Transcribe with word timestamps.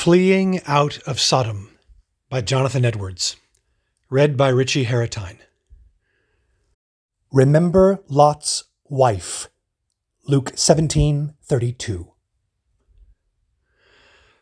Fleeing 0.00 0.60
Out 0.64 1.00
of 1.08 1.18
Sodom 1.18 1.76
by 2.30 2.40
Jonathan 2.40 2.84
Edwards. 2.84 3.34
Read 4.08 4.36
by 4.36 4.48
Richie 4.48 4.84
Haratine. 4.84 5.40
Remember 7.32 7.98
Lot's 8.08 8.62
wife. 8.84 9.48
Luke 10.28 10.52
17:32. 10.54 12.12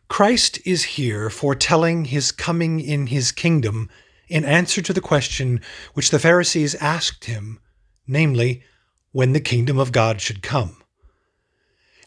Christ 0.09 0.61
is 0.67 0.85
here 0.99 1.31
foretelling 1.31 2.05
his 2.05 2.33
coming 2.33 2.79
in 2.79 3.07
his 3.07 3.33
kingdom 3.33 3.89
in 4.29 4.45
answer 4.45 4.83
to 4.83 4.93
the 4.93 5.01
question 5.01 5.63
which 5.95 6.11
the 6.11 6.19
Pharisees 6.19 6.75
asked 6.75 7.25
him, 7.25 7.61
namely, 8.07 8.63
when 9.11 9.33
the 9.33 9.41
kingdom 9.41 9.79
of 9.79 9.91
God 9.91 10.21
should 10.21 10.43
come. 10.43 10.83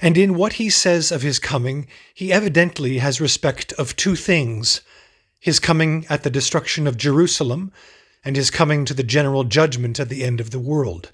And 0.01 0.17
in 0.17 0.35
what 0.35 0.53
he 0.53 0.69
says 0.69 1.11
of 1.11 1.21
his 1.21 1.39
coming, 1.39 1.87
he 2.13 2.31
evidently 2.31 2.99
has 2.99 3.19
respect 3.19 3.73
of 3.73 3.95
two 3.95 4.15
things 4.15 4.81
his 5.41 5.59
coming 5.59 6.05
at 6.09 6.23
the 6.23 6.29
destruction 6.29 6.85
of 6.85 6.97
Jerusalem, 6.97 7.71
and 8.25 8.35
his 8.35 8.51
coming 8.51 8.83
to 8.83 8.93
the 8.93 9.03
general 9.03 9.45
judgment 9.45 9.97
at 9.97 10.09
the 10.09 10.23
end 10.23 10.41
of 10.41 10.51
the 10.51 10.59
world. 10.59 11.11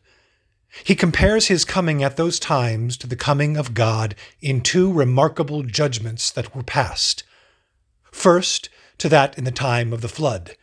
He 0.84 0.96
compares 0.96 1.48
his 1.48 1.64
coming 1.64 2.04
at 2.04 2.18
those 2.18 2.40
times 2.40 2.98
to 2.98 3.08
the 3.08 3.16
coming 3.16 3.56
of 3.56 3.76
God 3.76 4.16
in 4.42 4.62
two 4.62 4.92
remarkable 4.92 5.62
judgments 5.62 6.32
that 6.32 6.56
were 6.56 6.64
passed. 6.64 7.24
First, 8.12 8.70
to 8.98 9.10
that 9.10 9.38
in 9.38 9.44
the 9.44 9.52
time 9.52 9.94
of 9.94 10.02
the 10.02 10.10
flood. 10.10 10.58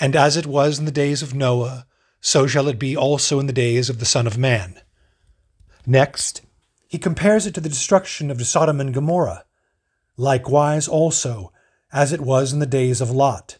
And 0.00 0.16
as 0.16 0.36
it 0.36 0.46
was 0.46 0.78
in 0.78 0.84
the 0.84 0.90
days 0.90 1.22
of 1.22 1.34
Noah, 1.34 1.86
so 2.20 2.46
shall 2.46 2.68
it 2.68 2.78
be 2.78 2.96
also 2.96 3.38
in 3.38 3.46
the 3.46 3.52
days 3.52 3.90
of 3.90 3.98
the 3.98 4.06
Son 4.06 4.26
of 4.26 4.38
Man. 4.38 4.80
Next, 5.86 6.40
he 6.88 6.98
compares 6.98 7.46
it 7.46 7.54
to 7.54 7.60
the 7.60 7.68
destruction 7.68 8.30
of 8.30 8.44
Sodom 8.44 8.80
and 8.80 8.94
Gomorrah. 8.94 9.44
Likewise 10.16 10.88
also, 10.88 11.52
as 11.92 12.12
it 12.12 12.20
was 12.20 12.52
in 12.52 12.58
the 12.58 12.66
days 12.66 13.00
of 13.00 13.10
Lot, 13.10 13.58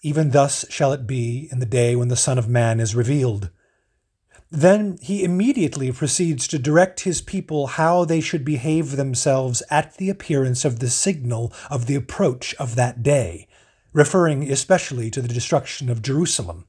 even 0.00 0.30
thus 0.30 0.64
shall 0.68 0.92
it 0.92 1.06
be 1.06 1.48
in 1.52 1.60
the 1.60 1.66
day 1.66 1.94
when 1.94 2.08
the 2.08 2.16
Son 2.16 2.38
of 2.38 2.48
Man 2.48 2.80
is 2.80 2.94
revealed. 2.94 3.50
Then 4.50 4.98
he 5.00 5.22
immediately 5.22 5.92
proceeds 5.92 6.48
to 6.48 6.58
direct 6.58 7.00
his 7.00 7.22
people 7.22 7.68
how 7.68 8.04
they 8.04 8.20
should 8.20 8.44
behave 8.44 8.96
themselves 8.96 9.62
at 9.70 9.96
the 9.96 10.10
appearance 10.10 10.64
of 10.64 10.78
the 10.78 10.90
signal 10.90 11.52
of 11.70 11.86
the 11.86 11.94
approach 11.94 12.54
of 12.54 12.74
that 12.74 13.02
day, 13.02 13.48
referring 13.92 14.50
especially 14.50 15.10
to 15.10 15.22
the 15.22 15.28
destruction 15.28 15.88
of 15.88 16.02
Jerusalem. 16.02 16.66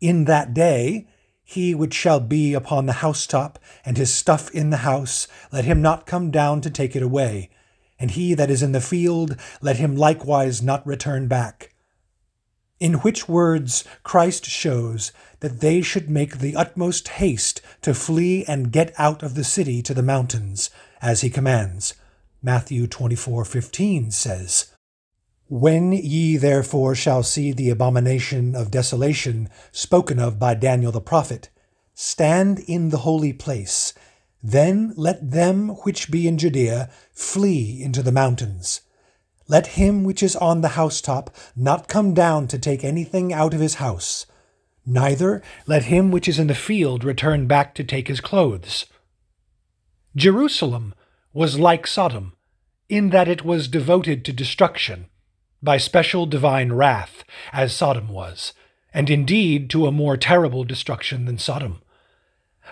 In 0.00 0.24
that 0.24 0.54
day, 0.54 1.06
he 1.44 1.74
which 1.74 1.94
shall 1.94 2.20
be 2.20 2.54
upon 2.54 2.86
the 2.86 2.94
housetop, 2.94 3.58
and 3.84 3.96
his 3.96 4.12
stuff 4.12 4.50
in 4.52 4.70
the 4.70 4.78
house, 4.78 5.28
let 5.52 5.64
him 5.64 5.82
not 5.82 6.06
come 6.06 6.30
down 6.30 6.60
to 6.62 6.70
take 6.70 6.96
it 6.96 7.02
away. 7.02 7.50
And 7.98 8.10
he 8.12 8.34
that 8.34 8.50
is 8.50 8.62
in 8.62 8.72
the 8.72 8.80
field, 8.80 9.36
let 9.60 9.76
him 9.76 9.94
likewise 9.94 10.62
not 10.62 10.86
return 10.86 11.28
back. 11.28 11.74
In 12.80 12.94
which 12.94 13.28
words 13.28 13.84
Christ 14.02 14.46
shows 14.46 15.12
that 15.40 15.60
they 15.60 15.80
should 15.80 16.10
make 16.10 16.38
the 16.38 16.56
utmost 16.56 17.08
haste 17.08 17.60
to 17.82 17.94
flee 17.94 18.44
and 18.46 18.72
get 18.72 18.92
out 18.98 19.22
of 19.22 19.34
the 19.34 19.44
city 19.44 19.80
to 19.82 19.94
the 19.94 20.02
mountains, 20.02 20.70
as 21.00 21.20
he 21.20 21.30
commands. 21.30 21.94
Matthew 22.42 22.86
24:15 22.86 24.12
says, 24.12 24.73
when 25.48 25.92
ye 25.92 26.36
therefore 26.36 26.94
shall 26.94 27.22
see 27.22 27.52
the 27.52 27.68
abomination 27.68 28.54
of 28.54 28.70
desolation 28.70 29.48
spoken 29.72 30.18
of 30.18 30.38
by 30.38 30.54
Daniel 30.54 30.90
the 30.90 31.00
prophet, 31.00 31.50
stand 31.94 32.60
in 32.60 32.88
the 32.88 32.98
holy 32.98 33.32
place, 33.32 33.92
then 34.42 34.92
let 34.96 35.30
them 35.30 35.68
which 35.84 36.10
be 36.10 36.26
in 36.26 36.38
Judea 36.38 36.90
flee 37.12 37.82
into 37.82 38.02
the 38.02 38.12
mountains. 38.12 38.80
Let 39.46 39.68
him 39.68 40.02
which 40.02 40.22
is 40.22 40.34
on 40.36 40.62
the 40.62 40.68
housetop 40.70 41.34
not 41.54 41.88
come 41.88 42.14
down 42.14 42.48
to 42.48 42.58
take 42.58 42.82
anything 42.82 43.32
out 43.32 43.52
of 43.52 43.60
his 43.60 43.74
house, 43.74 44.24
neither 44.86 45.42
let 45.66 45.84
him 45.84 46.10
which 46.10 46.26
is 46.26 46.38
in 46.38 46.46
the 46.46 46.54
field 46.54 47.04
return 47.04 47.46
back 47.46 47.74
to 47.74 47.84
take 47.84 48.08
his 48.08 48.20
clothes. 48.20 48.86
Jerusalem 50.16 50.94
was 51.34 51.58
like 51.58 51.86
Sodom, 51.86 52.32
in 52.88 53.10
that 53.10 53.28
it 53.28 53.44
was 53.44 53.68
devoted 53.68 54.24
to 54.24 54.32
destruction 54.32 55.06
by 55.64 55.78
special 55.78 56.26
divine 56.26 56.72
wrath, 56.72 57.24
as 57.52 57.74
Sodom 57.74 58.08
was, 58.08 58.52
and 58.92 59.08
indeed 59.08 59.70
to 59.70 59.86
a 59.86 59.92
more 59.92 60.16
terrible 60.16 60.64
destruction 60.64 61.24
than 61.24 61.38
Sodom. 61.38 61.80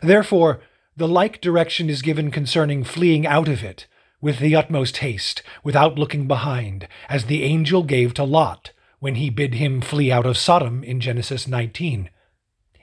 Therefore, 0.02 0.60
the 0.96 1.08
like 1.08 1.40
direction 1.40 1.88
is 1.88 2.02
given 2.02 2.30
concerning 2.30 2.84
fleeing 2.84 3.26
out 3.26 3.48
of 3.48 3.64
it, 3.64 3.86
with 4.20 4.38
the 4.38 4.54
utmost 4.54 4.98
haste, 4.98 5.42
without 5.64 5.98
looking 5.98 6.28
behind, 6.28 6.86
as 7.08 7.24
the 7.24 7.42
angel 7.42 7.82
gave 7.82 8.14
to 8.14 8.24
Lot 8.24 8.72
when 9.02 9.16
he 9.16 9.30
bid 9.30 9.54
him 9.54 9.80
flee 9.80 10.12
out 10.12 10.24
of 10.24 10.38
Sodom 10.38 10.84
in 10.84 11.00
Genesis 11.00 11.48
19. 11.48 12.08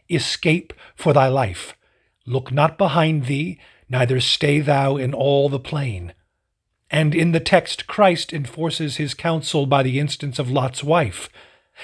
Escape 0.09 0.73
for 0.93 1.13
thy 1.13 1.29
life. 1.29 1.75
Look 2.25 2.51
not 2.51 2.77
behind 2.77 3.27
thee, 3.27 3.57
neither 3.87 4.19
stay 4.19 4.59
thou 4.59 4.97
in 4.97 5.13
all 5.13 5.47
the 5.47 5.61
plain. 5.61 6.13
And 6.91 7.13
in 7.13 7.31
the 7.31 7.39
text, 7.39 7.87
Christ 7.87 8.33
enforces 8.33 8.97
his 8.97 9.13
counsel 9.13 9.65
by 9.65 9.83
the 9.83 9.99
instance 9.99 10.39
of 10.39 10.49
Lot's 10.49 10.83
wife. 10.83 11.29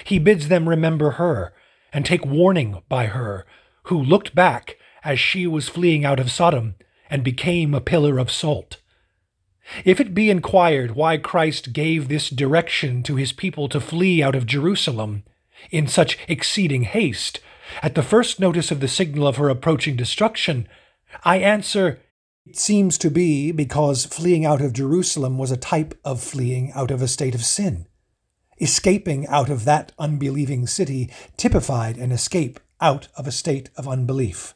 He 0.03 0.19
bids 0.19 0.47
them 0.47 0.67
remember 0.67 1.11
her 1.11 1.53
and 1.93 2.05
take 2.05 2.25
warning 2.25 2.81
by 2.89 3.07
her, 3.07 3.45
who 3.83 4.01
looked 4.01 4.35
back 4.35 4.77
as 5.03 5.19
she 5.19 5.45
was 5.45 5.69
fleeing 5.69 6.03
out 6.03 6.19
of 6.19 6.31
Sodom 6.31 6.75
and 7.09 7.23
became 7.23 7.73
a 7.73 7.81
pillar 7.81 8.17
of 8.17 8.31
salt. 8.31 8.77
If 9.83 9.99
it 9.99 10.13
be 10.13 10.29
inquired 10.29 10.91
why 10.91 11.17
Christ 11.17 11.73
gave 11.73 12.07
this 12.07 12.29
direction 12.29 13.03
to 13.03 13.15
his 13.15 13.31
people 13.31 13.69
to 13.69 13.79
flee 13.79 14.21
out 14.21 14.35
of 14.35 14.45
Jerusalem 14.45 15.23
in 15.71 15.87
such 15.87 16.17
exceeding 16.27 16.83
haste, 16.83 17.39
at 17.81 17.95
the 17.95 18.03
first 18.03 18.39
notice 18.39 18.71
of 18.71 18.79
the 18.79 18.87
signal 18.87 19.27
of 19.27 19.37
her 19.37 19.49
approaching 19.49 19.95
destruction, 19.95 20.67
I 21.23 21.37
answer, 21.37 21.99
it 22.45 22.57
seems 22.57 22.97
to 22.99 23.09
be 23.09 23.51
because 23.51 24.05
fleeing 24.05 24.45
out 24.45 24.61
of 24.61 24.73
Jerusalem 24.73 25.37
was 25.37 25.49
a 25.49 25.57
type 25.57 25.99
of 26.05 26.21
fleeing 26.21 26.71
out 26.73 26.91
of 26.91 27.01
a 27.01 27.07
state 27.07 27.33
of 27.33 27.43
sin. 27.43 27.87
Escaping 28.61 29.25
out 29.27 29.49
of 29.49 29.65
that 29.65 29.91
unbelieving 29.97 30.67
city 30.67 31.09
typified 31.37 31.97
an 31.97 32.11
escape 32.11 32.59
out 32.79 33.07
of 33.17 33.25
a 33.25 33.31
state 33.31 33.69
of 33.75 33.87
unbelief. 33.87 34.53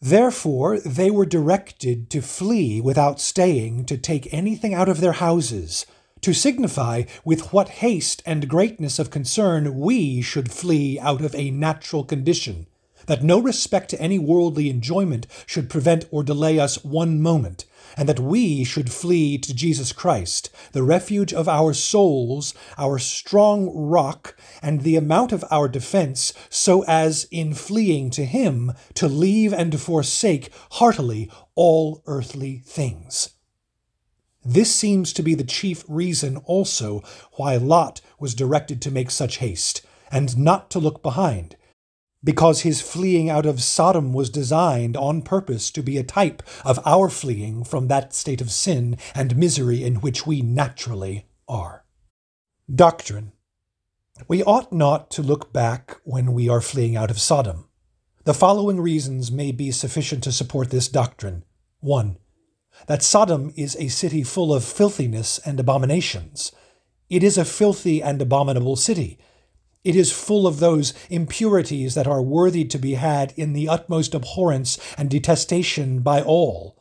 Therefore, 0.00 0.80
they 0.80 1.10
were 1.10 1.26
directed 1.26 2.10
to 2.10 2.22
flee 2.22 2.80
without 2.80 3.20
staying 3.20 3.84
to 3.84 3.96
take 3.96 4.32
anything 4.32 4.74
out 4.74 4.88
of 4.88 5.00
their 5.00 5.12
houses, 5.12 5.86
to 6.22 6.32
signify 6.32 7.04
with 7.24 7.52
what 7.52 7.68
haste 7.68 8.22
and 8.26 8.48
greatness 8.48 8.98
of 8.98 9.10
concern 9.10 9.78
we 9.78 10.20
should 10.22 10.50
flee 10.50 10.98
out 10.98 11.20
of 11.20 11.34
a 11.34 11.50
natural 11.50 12.02
condition 12.02 12.66
that 13.06 13.22
no 13.22 13.40
respect 13.40 13.90
to 13.90 14.00
any 14.00 14.18
worldly 14.18 14.70
enjoyment 14.70 15.26
should 15.46 15.70
prevent 15.70 16.06
or 16.10 16.22
delay 16.22 16.58
us 16.58 16.84
one 16.84 17.20
moment, 17.20 17.64
and 17.96 18.08
that 18.08 18.20
we 18.20 18.64
should 18.64 18.92
flee 18.92 19.38
to 19.38 19.54
Jesus 19.54 19.92
Christ, 19.92 20.50
the 20.72 20.82
refuge 20.82 21.32
of 21.32 21.48
our 21.48 21.72
souls, 21.72 22.54
our 22.78 22.98
strong 22.98 23.70
rock, 23.74 24.36
and 24.62 24.82
the 24.82 24.96
amount 24.96 25.32
of 25.32 25.44
our 25.50 25.68
defense, 25.68 26.32
so 26.48 26.84
as 26.84 27.26
in 27.30 27.54
fleeing 27.54 28.10
to 28.10 28.24
Him 28.24 28.72
to 28.94 29.08
leave 29.08 29.52
and 29.52 29.80
forsake 29.80 30.50
heartily 30.72 31.30
all 31.54 32.02
earthly 32.06 32.62
things. 32.64 33.30
This 34.44 34.74
seems 34.74 35.12
to 35.12 35.22
be 35.22 35.34
the 35.34 35.44
chief 35.44 35.84
reason 35.86 36.38
also 36.38 37.02
why 37.32 37.56
Lot 37.56 38.00
was 38.18 38.34
directed 38.34 38.80
to 38.82 38.90
make 38.90 39.10
such 39.10 39.36
haste, 39.38 39.82
and 40.10 40.38
not 40.38 40.70
to 40.70 40.78
look 40.78 41.02
behind, 41.02 41.56
because 42.22 42.60
his 42.60 42.82
fleeing 42.82 43.30
out 43.30 43.46
of 43.46 43.62
Sodom 43.62 44.12
was 44.12 44.28
designed 44.28 44.96
on 44.96 45.22
purpose 45.22 45.70
to 45.70 45.82
be 45.82 45.96
a 45.96 46.02
type 46.02 46.42
of 46.64 46.78
our 46.84 47.08
fleeing 47.08 47.64
from 47.64 47.88
that 47.88 48.12
state 48.12 48.40
of 48.40 48.50
sin 48.50 48.98
and 49.14 49.36
misery 49.36 49.82
in 49.82 49.96
which 49.96 50.26
we 50.26 50.42
naturally 50.42 51.26
are. 51.48 51.84
Doctrine. 52.72 53.32
We 54.28 54.42
ought 54.42 54.72
not 54.72 55.10
to 55.12 55.22
look 55.22 55.52
back 55.52 55.96
when 56.04 56.34
we 56.34 56.48
are 56.48 56.60
fleeing 56.60 56.94
out 56.96 57.10
of 57.10 57.20
Sodom. 57.20 57.68
The 58.24 58.34
following 58.34 58.80
reasons 58.80 59.32
may 59.32 59.50
be 59.50 59.70
sufficient 59.70 60.22
to 60.24 60.32
support 60.32 60.70
this 60.70 60.88
doctrine. 60.88 61.44
1. 61.80 62.18
That 62.86 63.02
Sodom 63.02 63.50
is 63.56 63.76
a 63.76 63.88
city 63.88 64.22
full 64.22 64.52
of 64.52 64.62
filthiness 64.62 65.38
and 65.46 65.58
abominations. 65.58 66.52
It 67.08 67.22
is 67.22 67.38
a 67.38 67.46
filthy 67.46 68.02
and 68.02 68.20
abominable 68.20 68.76
city 68.76 69.18
it 69.82 69.96
is 69.96 70.12
full 70.12 70.46
of 70.46 70.60
those 70.60 70.92
impurities 71.08 71.94
that 71.94 72.06
are 72.06 72.22
worthy 72.22 72.64
to 72.64 72.78
be 72.78 72.94
had 72.94 73.32
in 73.36 73.54
the 73.54 73.68
utmost 73.68 74.14
abhorrence 74.14 74.78
and 74.98 75.08
detestation 75.08 76.00
by 76.00 76.20
all. 76.20 76.76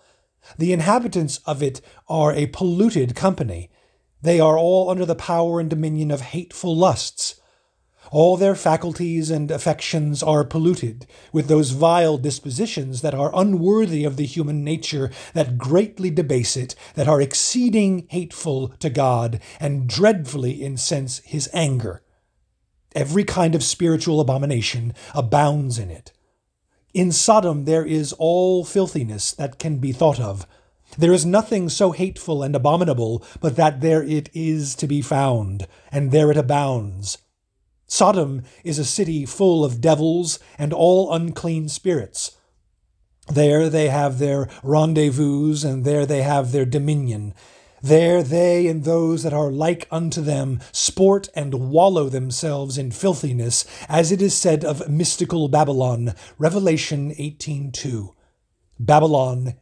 The 0.57 0.74
inhabitants 0.74 1.40
of 1.46 1.63
it 1.63 1.81
are 2.07 2.34
a 2.34 2.48
polluted 2.48 3.16
company. 3.16 3.69
They 4.22 4.40
are 4.40 4.57
all 4.57 4.90
under 4.90 5.06
the 5.06 5.16
power 5.16 5.60
and 5.60 5.69
dominion 5.69 6.12
of 6.12 6.22
hateful 6.22 6.75
lusts. 6.75 7.36
All 8.12 8.36
their 8.38 8.56
faculties 8.56 9.30
and 9.30 9.51
affections 9.51 10.24
are 10.24 10.44
polluted 10.44 11.06
with 11.31 11.48
those 11.48 11.72
vile 11.72 12.18
dispositions 12.18 13.01
that 13.01 13.13
are 13.13 13.31
unworthy 13.34 14.04
of 14.04 14.18
the 14.18 14.25
human 14.25 14.63
nature, 14.63 15.12
that 15.34 15.57
greatly 15.57 16.10
debase 16.10 16.57
it, 16.57 16.75
that 16.96 17.07
are 17.07 17.22
exceeding 17.22 18.07
hateful 18.10 18.69
to 18.80 18.90
God, 18.90 19.40
and 19.60 19.88
dreadfully 19.88 20.63
incense 20.63 21.19
his 21.19 21.50
anger. 21.54 22.01
Every 22.95 23.24
kind 23.24 23.56
of 23.56 23.63
spiritual 23.63 24.19
abomination 24.19 24.94
abounds 25.13 25.77
in 25.77 25.89
it. 25.91 26.12
In 26.94 27.12
Sodom 27.12 27.65
there 27.65 27.86
is 27.86 28.13
all 28.13 28.63
filthiness 28.63 29.31
that 29.33 29.59
can 29.59 29.77
be 29.77 29.91
thought 29.91 30.19
of. 30.19 30.47
There 30.97 31.13
is 31.13 31.25
nothing 31.25 31.69
so 31.69 31.91
hateful 31.91 32.41
and 32.41 32.56
abominable 32.56 33.24
but 33.39 33.56
that 33.57 33.81
there 33.81 34.01
it 34.01 34.30
is 34.33 34.74
to 34.75 34.88
be 34.88 35.01
found, 35.01 35.68
and 35.91 36.12
there 36.12 36.31
it 36.31 36.38
abounds. 36.38 37.19
Sodom 37.86 38.44
is 38.63 38.80
a 38.80 38.86
city 38.86 39.25
full 39.25 39.63
of 39.63 39.81
devils 39.81 40.39
and 40.57 40.74
all 40.74 41.13
unclean 41.13 41.69
spirits. 41.69 42.38
There 43.27 43.69
they 43.69 43.89
have 43.89 44.18
their 44.18 44.50
rendezvous, 44.63 45.56
and 45.63 45.86
there 45.86 46.06
they 46.06 46.24
have 46.24 46.51
their 46.51 46.65
dominion. 46.65 47.36
There 47.81 48.22
they 48.24 48.68
and 48.68 48.84
those 48.84 49.24
that 49.24 49.34
are 49.34 49.52
like 49.52 49.88
unto 49.90 50.22
them 50.22 50.60
sport 50.72 51.30
and 51.34 51.72
wallow 51.72 52.10
themselves 52.10 52.78
in 52.78 52.92
filthiness, 52.92 53.66
as 53.88 54.12
it 54.12 54.22
is 54.22 54.34
said 54.34 54.66
of 54.66 54.90
mystical 54.90 55.48
Babylon, 55.48 56.14
Revelation 56.38 57.12
18:2. 57.12 58.14
Babylon 58.80 59.56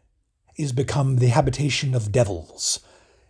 is 0.55 0.71
become 0.71 1.17
the 1.17 1.27
habitation 1.27 1.93
of 1.93 2.11
devils, 2.11 2.79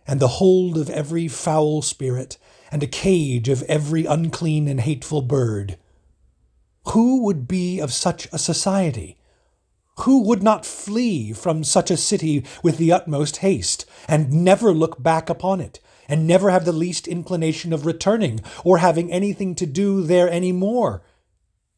and 0.06 0.20
the 0.20 0.28
hold 0.28 0.78
of 0.78 0.88
every 0.88 1.28
foul 1.28 1.82
spirit, 1.82 2.38
and 2.72 2.82
a 2.82 2.86
cage 2.86 3.48
of 3.50 3.62
every 3.64 4.06
unclean 4.06 4.68
and 4.68 4.80
hateful 4.80 5.20
bird. 5.20 5.76
Who 6.88 7.22
would 7.24 7.46
be 7.46 7.78
of 7.78 7.92
such 7.92 8.26
a 8.32 8.38
society? 8.38 9.17
Who 10.00 10.22
would 10.22 10.42
not 10.42 10.64
flee 10.66 11.32
from 11.32 11.64
such 11.64 11.90
a 11.90 11.96
city 11.96 12.44
with 12.62 12.78
the 12.78 12.92
utmost 12.92 13.38
haste, 13.38 13.84
and 14.06 14.32
never 14.32 14.72
look 14.72 15.02
back 15.02 15.28
upon 15.28 15.60
it, 15.60 15.80
and 16.08 16.26
never 16.26 16.50
have 16.50 16.64
the 16.64 16.72
least 16.72 17.08
inclination 17.08 17.72
of 17.72 17.84
returning, 17.84 18.40
or 18.64 18.78
having 18.78 19.12
anything 19.12 19.54
to 19.56 19.66
do 19.66 20.02
there 20.02 20.30
any 20.30 20.52
more? 20.52 21.02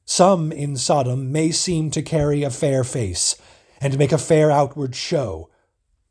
Some 0.04 0.52
in 0.52 0.76
Sodom 0.76 1.32
may 1.32 1.50
seem 1.50 1.90
to 1.92 2.02
carry 2.02 2.42
a 2.42 2.50
fair 2.50 2.84
face, 2.84 3.36
and 3.80 3.98
make 3.98 4.12
a 4.12 4.18
fair 4.18 4.50
outward 4.50 4.94
show, 4.94 5.48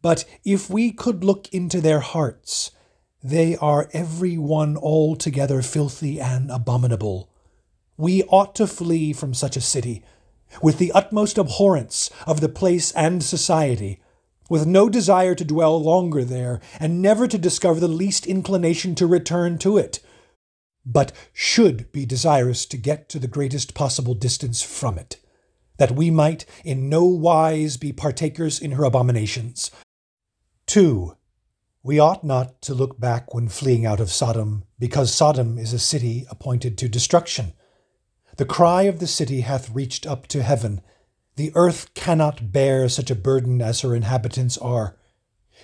but 0.02 0.26
if 0.44 0.70
we 0.70 0.92
could 0.92 1.24
look 1.24 1.48
into 1.54 1.82
their 1.82 2.00
hearts, 2.00 2.72
they 3.22 3.58
are 3.58 3.90
every 3.92 4.38
one 4.38 4.78
altogether 4.78 5.62
filthy 5.62 6.20
and 6.20 6.50
abominable. 6.50 7.30
We 7.98 8.24
ought 8.24 8.56
to 8.56 8.68
flee 8.68 9.12
from 9.12 9.34
such 9.34 9.58
a 9.58 9.62
city, 9.62 10.04
with 10.62 10.78
the 10.78 10.92
utmost 10.92 11.38
abhorrence 11.38 12.10
of 12.26 12.42
the 12.42 12.50
place 12.50 12.92
and 12.94 13.24
society, 13.24 14.02
with 14.50 14.66
no 14.66 14.90
desire 14.90 15.36
to 15.36 15.46
dwell 15.46 15.82
longer 15.82 16.24
there, 16.24 16.60
and 16.80 17.02
never 17.02 17.28
to 17.28 17.38
discover 17.38 17.80
the 17.80 17.88
least 17.88 18.26
inclination 18.26 18.96
to 18.96 19.06
return 19.06 19.58
to 19.60 19.78
it, 19.78 20.00
but 20.86 21.12
should 21.34 21.92
be 21.92 22.06
desirous 22.06 22.66
to 22.66 22.78
get 22.78 23.10
to 23.10 23.20
the 23.20 23.28
greatest 23.28 23.74
possible 23.74 24.16
distance 24.16 24.62
from 24.62 24.98
it, 24.98 25.18
that 25.78 25.92
we 25.92 26.10
might 26.10 26.46
in 26.64 26.90
no 26.90 27.06
wise 27.06 27.78
be 27.78 27.94
partakers 27.94 28.60
in 28.60 28.72
her 28.72 28.84
abominations. 28.84 29.70
2. 30.66 31.16
We 31.84 32.00
ought 32.00 32.24
not 32.24 32.62
to 32.64 32.74
look 32.74 33.00
back 33.00 33.34
when 33.34 33.48
fleeing 33.48 33.86
out 33.86 34.00
of 34.00 34.12
Sodom, 34.12 34.64
because 34.80 35.14
Sodom 35.14 35.58
is 35.58 35.74
a 35.74 35.80
city 35.80 36.26
appointed 36.30 36.78
to 36.80 36.90
destruction. 36.90 37.54
The 38.40 38.46
cry 38.46 38.84
of 38.84 39.00
the 39.00 39.06
city 39.06 39.42
hath 39.42 39.70
reached 39.70 40.08
up 40.08 40.26
to 40.28 40.44
heaven. 40.44 40.80
The 41.36 41.52
earth 41.56 41.94
cannot 41.94 42.54
bear 42.54 42.88
such 42.88 43.12
a 43.12 43.16
burden 43.16 43.62
as 43.62 43.82
her 43.82 43.94
inhabitants 43.94 44.58
are. 44.60 44.96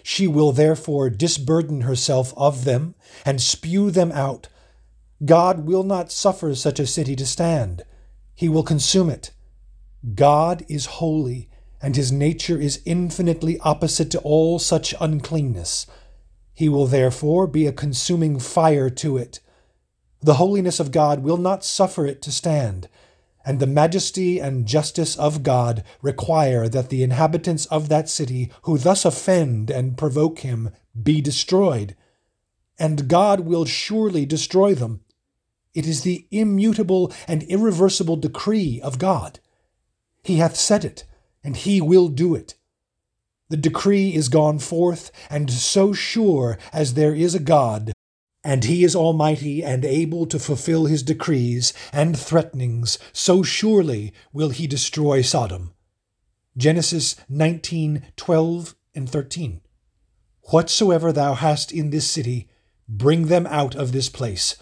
She 0.03 0.27
will 0.27 0.51
therefore 0.51 1.09
disburden 1.09 1.81
herself 1.81 2.33
of 2.35 2.65
them 2.65 2.95
and 3.25 3.41
spew 3.41 3.91
them 3.91 4.11
out. 4.11 4.49
God 5.23 5.65
will 5.65 5.83
not 5.83 6.11
suffer 6.11 6.53
such 6.53 6.77
a 6.77 6.85
city 6.85 7.15
to 7.15 7.25
stand. 7.25 7.83
He 8.33 8.49
will 8.49 8.61
consume 8.61 9.09
it. 9.09 9.31
God 10.13 10.65
is 10.67 10.97
holy, 10.99 11.49
and 11.81 11.95
his 11.95 12.11
nature 12.11 12.59
is 12.59 12.81
infinitely 12.83 13.57
opposite 13.59 14.11
to 14.11 14.19
all 14.19 14.59
such 14.59 14.93
uncleanness. 14.99 15.87
He 16.53 16.67
will 16.67 16.87
therefore 16.87 17.47
be 17.47 17.67
a 17.67 17.71
consuming 17.71 18.37
fire 18.37 18.89
to 18.89 19.15
it. 19.15 19.39
The 20.25 20.41
holiness 20.41 20.79
of 20.79 20.91
God 20.91 21.21
will 21.21 21.37
not 21.37 21.63
suffer 21.63 22.07
it 22.07 22.19
to 22.23 22.31
stand, 22.31 22.89
and 23.45 23.59
the 23.59 23.67
majesty 23.67 24.39
and 24.39 24.65
justice 24.65 25.15
of 25.15 25.43
God 25.43 25.83
require 26.01 26.67
that 26.67 26.89
the 26.89 27.03
inhabitants 27.03 27.67
of 27.67 27.89
that 27.89 28.09
city 28.09 28.51
who 28.63 28.79
thus 28.79 29.05
offend 29.05 29.69
and 29.69 29.99
provoke 29.99 30.39
him 30.39 30.71
be 30.99 31.21
destroyed. 31.21 31.95
And 32.79 33.07
God 33.07 33.41
will 33.41 33.65
surely 33.65 34.25
destroy 34.25 34.73
them. 34.73 35.01
It 35.75 35.85
is 35.85 36.01
the 36.01 36.25
immutable 36.31 37.13
and 37.27 37.43
irreversible 37.43 38.15
decree 38.15 38.81
of 38.81 38.97
God. 38.97 39.39
He 40.23 40.37
hath 40.37 40.55
said 40.55 40.83
it, 40.83 41.03
and 41.43 41.55
he 41.55 41.79
will 41.79 42.07
do 42.07 42.33
it. 42.33 42.55
The 43.49 43.57
decree 43.57 44.15
is 44.15 44.29
gone 44.29 44.57
forth, 44.57 45.11
and 45.29 45.51
so 45.51 45.93
sure 45.93 46.57
as 46.73 46.95
there 46.95 47.13
is 47.13 47.35
a 47.35 47.39
God, 47.39 47.93
and 48.45 48.63
he 48.63 48.83
is 48.83 48.95
almighty 48.95 49.63
and 49.63 49.83
able 49.83 50.27
to 50.27 50.37
fulfill 50.37 50.85
his 50.85 51.01
decrees 51.01 51.73
and 51.91 52.17
threatenings, 52.17 52.99
so 53.11 53.41
surely 53.41 54.13
will 54.31 54.49
he 54.49 54.67
destroy 54.67 55.21
Sodom. 55.21 55.73
Genesis 56.55 57.15
19 57.27 58.03
12 58.15 58.75
and 58.93 59.09
13. 59.09 59.61
Whatsoever 60.51 61.11
thou 61.11 61.33
hast 61.33 61.71
in 61.71 61.89
this 61.89 62.09
city, 62.09 62.47
bring 62.87 63.25
them 63.25 63.47
out 63.47 63.73
of 63.73 63.91
this 63.91 64.09
place, 64.09 64.55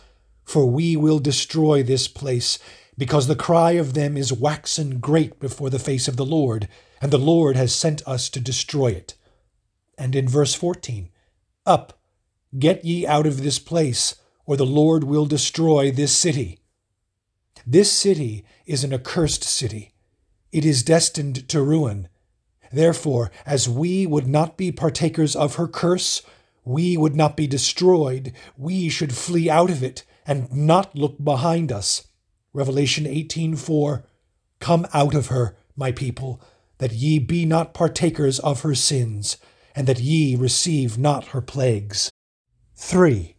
for 0.45 0.65
we 0.65 0.95
will 0.95 1.19
destroy 1.19 1.83
this 1.83 2.07
place, 2.07 2.57
because 2.97 3.27
the 3.27 3.35
cry 3.35 3.71
of 3.71 3.93
them 3.93 4.15
is 4.15 4.31
waxen 4.31 4.99
great 4.99 5.39
before 5.41 5.69
the 5.69 5.77
face 5.77 6.07
of 6.07 6.15
the 6.15 6.25
Lord 6.25 6.69
and 7.01 7.11
the 7.11 7.17
Lord 7.17 7.57
has 7.57 7.75
sent 7.75 8.01
us 8.07 8.29
to 8.29 8.39
destroy 8.39 8.87
it. 8.87 9.15
And 9.97 10.15
in 10.15 10.25
verse 10.25 10.53
14, 10.55 11.09
Up, 11.65 11.99
get 12.57 12.85
ye 12.85 13.05
out 13.05 13.25
of 13.25 13.43
this 13.43 13.59
place, 13.59 14.15
or 14.45 14.57
the 14.57 14.65
Lord 14.65 15.03
will 15.03 15.25
destroy 15.25 15.91
this 15.91 16.15
city. 16.15 16.59
This 17.65 17.91
city 17.91 18.45
is 18.65 18.83
an 18.83 18.93
accursed 18.93 19.43
city. 19.43 19.93
It 20.51 20.65
is 20.65 20.83
destined 20.83 21.47
to 21.49 21.61
ruin. 21.61 22.09
Therefore, 22.71 23.31
as 23.45 23.69
we 23.69 24.05
would 24.05 24.27
not 24.27 24.57
be 24.57 24.71
partakers 24.71 25.35
of 25.35 25.55
her 25.55 25.67
curse, 25.67 26.21
we 26.65 26.97
would 26.97 27.15
not 27.15 27.37
be 27.37 27.47
destroyed, 27.47 28.33
we 28.57 28.89
should 28.89 29.13
flee 29.15 29.49
out 29.49 29.69
of 29.69 29.83
it 29.83 30.03
and 30.25 30.51
not 30.51 30.95
look 30.95 31.23
behind 31.23 31.71
us. 31.71 32.07
Revelation 32.53 33.05
18:4 33.05 34.03
Come 34.59 34.87
out 34.93 35.13
of 35.13 35.27
her, 35.27 35.57
my 35.75 35.91
people, 35.91 36.41
that 36.77 36.93
ye 36.93 37.19
be 37.19 37.45
not 37.45 37.73
partakers 37.73 38.39
of 38.39 38.61
her 38.61 38.75
sins, 38.75 39.37
and 39.75 39.87
that 39.87 39.99
ye 39.99 40.35
receive 40.35 40.97
not 40.97 41.27
her 41.27 41.41
plagues. 41.41 42.12
3. 42.85 43.37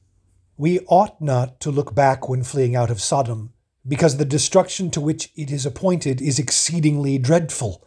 We 0.56 0.80
ought 0.88 1.20
not 1.20 1.60
to 1.60 1.70
look 1.70 1.94
back 1.94 2.28
when 2.28 2.42
fleeing 2.42 2.74
out 2.74 2.90
of 2.90 3.00
Sodom, 3.00 3.52
because 3.86 4.16
the 4.16 4.24
destruction 4.24 4.90
to 4.90 5.02
which 5.02 5.30
it 5.36 5.52
is 5.52 5.66
appointed 5.66 6.22
is 6.22 6.38
exceedingly 6.38 7.18
dreadful. 7.18 7.86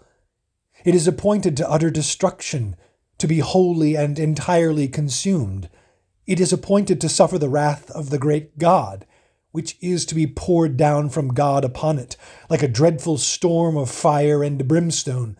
It 0.85 0.93
is 0.93 1.07
appointed 1.07 1.57
to 1.57 1.69
utter 1.69 1.89
destruction, 1.89 2.75
to 3.17 3.27
be 3.27 3.39
wholly 3.39 3.95
and 3.95 4.19
entirely 4.19 4.87
consumed. 4.87 5.67
It 6.27 6.39
is 6.39 6.53
appointed 6.53 7.01
to 7.01 7.09
suffer 7.09 7.39
the 7.39 7.49
wrath 7.49 7.89
of 7.89 8.11
the 8.11 8.19
great 8.19 8.59
God, 8.59 9.07
which 9.51 9.77
is 9.81 10.05
to 10.05 10.15
be 10.15 10.27
poured 10.27 10.77
down 10.77 11.09
from 11.09 11.33
God 11.33 11.65
upon 11.65 11.97
it, 11.97 12.15
like 12.51 12.61
a 12.61 12.67
dreadful 12.67 13.17
storm 13.17 13.75
of 13.75 13.89
fire 13.89 14.43
and 14.43 14.67
brimstone. 14.67 15.35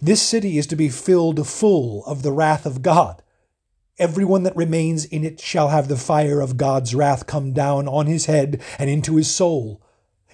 This 0.00 0.22
city 0.22 0.56
is 0.56 0.66
to 0.68 0.74
be 0.74 0.88
filled 0.88 1.46
full 1.46 2.02
of 2.06 2.22
the 2.22 2.32
wrath 2.32 2.64
of 2.64 2.80
God. 2.80 3.20
Everyone 3.98 4.42
that 4.42 4.56
remains 4.56 5.04
in 5.04 5.22
it 5.22 5.40
shall 5.40 5.68
have 5.68 5.86
the 5.86 5.96
fire 5.96 6.40
of 6.40 6.56
God's 6.56 6.96
wrath 6.96 7.26
come 7.26 7.52
down 7.52 7.86
on 7.86 8.06
his 8.06 8.26
head 8.26 8.60
and 8.76 8.90
into 8.90 9.16
his 9.16 9.30
soul. 9.30 9.80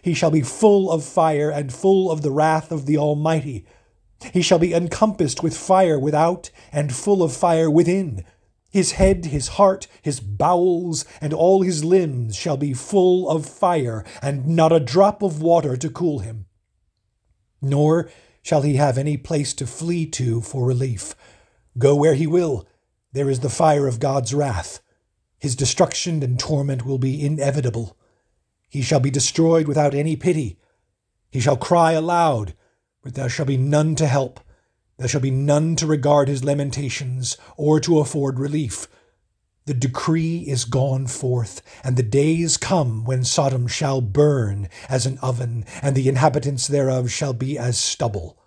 He 0.01 0.15
shall 0.15 0.31
be 0.31 0.41
full 0.41 0.91
of 0.91 1.05
fire 1.05 1.51
and 1.51 1.71
full 1.71 2.11
of 2.11 2.23
the 2.23 2.31
wrath 2.31 2.73
of 2.73 2.87
the 2.87 2.97
Almighty. 2.97 3.67
He 4.33 4.41
shall 4.41 4.59
be 4.59 4.73
encompassed 4.73 5.43
with 5.43 5.57
fire 5.57 5.99
without 5.99 6.51
and 6.73 6.95
full 6.95 7.23
of 7.23 7.37
fire 7.37 7.71
within. 7.71 8.25
His 8.71 8.93
head, 8.93 9.27
his 9.27 9.49
heart, 9.49 9.87
his 10.01 10.21
bowels, 10.21 11.05
and 11.21 11.35
all 11.35 11.61
his 11.61 11.85
limbs 11.85 12.37
shall 12.37 12.57
be 12.57 12.73
full 12.73 13.29
of 13.29 13.45
fire, 13.45 14.05
and 14.23 14.47
not 14.47 14.73
a 14.73 14.81
drop 14.81 15.23
of 15.23 15.43
water 15.43 15.77
to 15.77 15.91
cool 15.91 16.21
him. 16.21 16.47
Nor 17.61 18.11
shall 18.43 18.63
he 18.63 18.77
have 18.77 18.97
any 18.97 19.17
place 19.17 19.53
to 19.55 19.67
flee 19.67 20.07
to 20.07 20.41
for 20.41 20.65
relief. 20.65 21.15
Go 21.77 21.95
where 21.97 22.15
he 22.15 22.27
will, 22.27 22.67
there 23.13 23.31
is 23.31 23.41
the 23.41 23.51
fire 23.51 23.87
of 23.87 24.01
God's 24.01 24.33
wrath. 24.33 24.81
His 25.39 25.57
destruction 25.57 26.23
and 26.23 26.39
torment 26.39 26.85
will 26.85 26.99
be 26.99 27.25
inevitable. 27.25 27.97
He 28.69 28.83
shall 28.83 29.01
be 29.01 29.11
destroyed 29.11 29.67
without 29.67 29.95
any 29.95 30.17
pity. 30.17 30.59
He 31.31 31.41
shall 31.41 31.57
cry 31.57 31.93
aloud, 31.93 32.55
but 33.03 33.15
there 33.15 33.29
shall 33.29 33.47
be 33.47 33.57
none 33.57 33.95
to 33.97 34.07
help. 34.07 34.41
There 34.99 35.09
shall 35.09 35.21
be 35.21 35.31
none 35.31 35.77
to 35.77 35.87
regard 35.87 36.29
his 36.29 36.45
lamentations, 36.45 37.37
or 37.57 37.81
to 37.81 37.99
afford 38.01 38.39
relief. 38.39 38.87
The 39.67 39.75
decree 39.75 40.39
is 40.47 40.65
gone 40.65 41.07
forth, 41.07 41.63
and 41.83 41.97
the 41.97 42.03
days 42.03 42.57
come 42.57 43.05
when 43.05 43.25
Sodom 43.25 43.67
shall 43.67 44.01
burn 44.01 44.69
as 44.89 45.07
an 45.07 45.19
oven, 45.19 45.65
and 45.81 45.97
the 45.97 46.09
inhabitants 46.09 46.67
thereof 46.67 47.11
shall 47.11 47.33
be 47.33 47.59
as 47.59 47.79
stubble. 47.79 48.39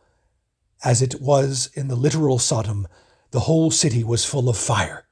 As 0.84 1.02
it 1.02 1.22
was 1.22 1.70
in 1.74 1.88
the 1.88 1.96
literal 1.96 2.40
Sodom, 2.40 2.88
the 3.34 3.42
whole 3.42 3.72
city 3.72 4.04
was 4.04 4.24
full 4.24 4.48
of 4.48 4.56
fire. 4.56 5.08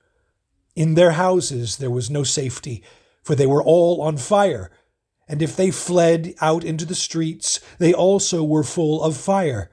In 0.76 0.94
their 0.94 1.14
houses 1.14 1.78
there 1.78 1.90
was 1.90 2.12
no 2.12 2.24
safety, 2.24 2.84
for 3.24 3.34
they 3.34 3.48
were 3.48 3.64
all 3.64 4.00
on 4.00 4.16
fire. 4.18 4.70
And 5.28 5.42
if 5.42 5.56
they 5.56 5.72
fled 5.72 6.36
out 6.40 6.64
into 6.64 6.86
the 6.86 6.94
streets, 6.94 7.60
they 7.80 7.96
also 7.96 8.44
were 8.44 8.64
full 8.64 9.02
of 9.04 9.18
fire. 9.18 9.72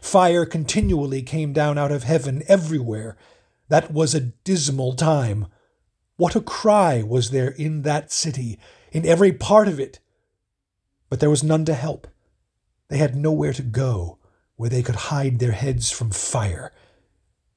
Fire 0.00 0.46
continually 0.46 1.20
came 1.20 1.52
down 1.52 1.76
out 1.76 1.92
of 1.92 2.04
heaven 2.04 2.42
everywhere. 2.48 3.14
That 3.68 3.92
was 3.92 4.14
a 4.14 4.20
dismal 4.20 4.94
time. 4.94 5.48
What 6.16 6.34
a 6.34 6.40
cry 6.40 7.02
was 7.02 7.30
there 7.30 7.50
in 7.50 7.82
that 7.82 8.10
city, 8.10 8.58
in 8.90 9.04
every 9.04 9.32
part 9.32 9.68
of 9.68 9.78
it! 9.78 10.00
But 11.10 11.20
there 11.20 11.30
was 11.30 11.44
none 11.44 11.66
to 11.66 11.74
help. 11.74 12.08
They 12.88 12.96
had 12.96 13.14
nowhere 13.14 13.52
to 13.52 13.62
go 13.62 14.18
where 14.56 14.70
they 14.70 14.82
could 14.82 15.12
hide 15.12 15.40
their 15.40 15.52
heads 15.52 15.90
from 15.90 16.10
fire. 16.10 16.72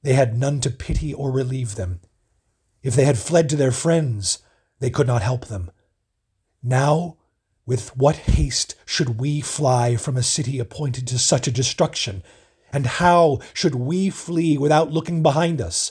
They 0.06 0.14
had 0.14 0.38
none 0.38 0.60
to 0.60 0.70
pity 0.70 1.12
or 1.12 1.32
relieve 1.32 1.74
them. 1.74 1.98
If 2.80 2.94
they 2.94 3.06
had 3.06 3.18
fled 3.18 3.48
to 3.48 3.56
their 3.56 3.72
friends, 3.72 4.38
they 4.78 4.88
could 4.88 5.08
not 5.08 5.22
help 5.22 5.46
them. 5.46 5.72
Now, 6.62 7.16
with 7.66 7.96
what 7.96 8.14
haste 8.14 8.76
should 8.84 9.18
we 9.18 9.40
fly 9.40 9.96
from 9.96 10.16
a 10.16 10.22
city 10.22 10.60
appointed 10.60 11.08
to 11.08 11.18
such 11.18 11.48
a 11.48 11.50
destruction? 11.50 12.22
And 12.72 12.86
how 12.86 13.40
should 13.52 13.74
we 13.74 14.08
flee 14.08 14.56
without 14.56 14.92
looking 14.92 15.24
behind 15.24 15.60
us? 15.60 15.90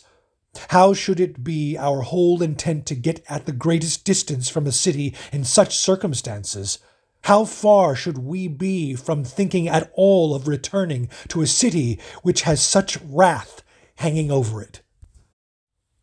How 0.70 0.94
should 0.94 1.20
it 1.20 1.44
be 1.44 1.78
our 1.78 2.04
whole 2.04 2.42
intent 2.42 2.86
to 2.86 2.96
get 2.96 3.22
at 3.28 3.46
the 3.46 3.52
greatest 3.52 4.06
distance 4.06 4.48
from 4.48 4.66
a 4.66 4.72
city 4.72 5.14
in 5.34 5.44
such 5.44 5.76
circumstances? 5.76 6.80
How 7.24 7.44
far 7.44 7.98
should 7.98 8.20
we 8.20 8.48
be 8.48 8.96
from 8.96 9.26
thinking 9.26 9.68
at 9.68 9.92
all 9.94 10.34
of 10.34 10.48
returning 10.48 11.10
to 11.28 11.42
a 11.42 11.48
city 11.48 12.00
which 12.24 12.44
has 12.44 12.62
such 12.62 12.98
wrath 13.02 13.62
hanging 13.96 14.32
over 14.32 14.62
it? 14.62 14.82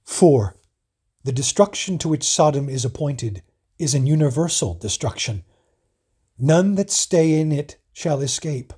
4. 0.05 0.57
The 1.25 1.33
destruction 1.33 1.99
to 1.99 2.09
which 2.09 2.25
Sodom 2.25 2.69
is 2.69 2.85
appointed 2.85 3.43
is 3.79 3.95
an 3.95 4.07
universal 4.07 4.75
destruction. 4.75 5.45
None 6.39 6.75
that 6.75 6.91
stay 6.91 7.39
in 7.39 7.53
it 7.53 7.77
shall 7.93 8.21
escape. 8.21 8.73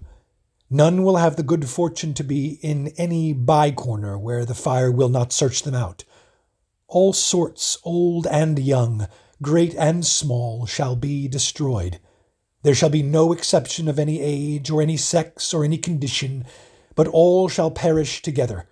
None 0.71 1.03
will 1.03 1.17
have 1.17 1.37
the 1.37 1.43
good 1.43 1.69
fortune 1.69 2.15
to 2.15 2.25
be 2.25 2.59
in 2.63 2.89
any 2.97 3.33
by 3.33 3.71
corner 3.71 4.19
where 4.19 4.45
the 4.45 4.55
fire 4.55 4.91
will 4.91 5.09
not 5.09 5.33
search 5.33 5.63
them 5.63 5.75
out. 5.75 6.05
All 6.89 7.13
sorts, 7.13 7.79
old 7.85 8.27
and 8.27 8.59
young, 8.59 9.07
great 9.41 9.75
and 9.77 10.05
small, 10.05 10.67
shall 10.67 10.97
be 10.97 11.29
destroyed. 11.29 12.01
There 12.63 12.75
shall 12.75 12.91
be 12.91 13.03
no 13.03 13.33
exception 13.33 13.89
of 13.89 13.99
any 13.99 14.21
age, 14.21 14.71
or 14.71 14.81
any 14.81 14.97
sex, 14.97 15.53
or 15.53 15.65
any 15.65 15.79
condition, 15.79 16.45
but 16.95 17.07
all 17.09 17.49
shall 17.49 17.71
perish 17.71 18.23
together. 18.23 18.67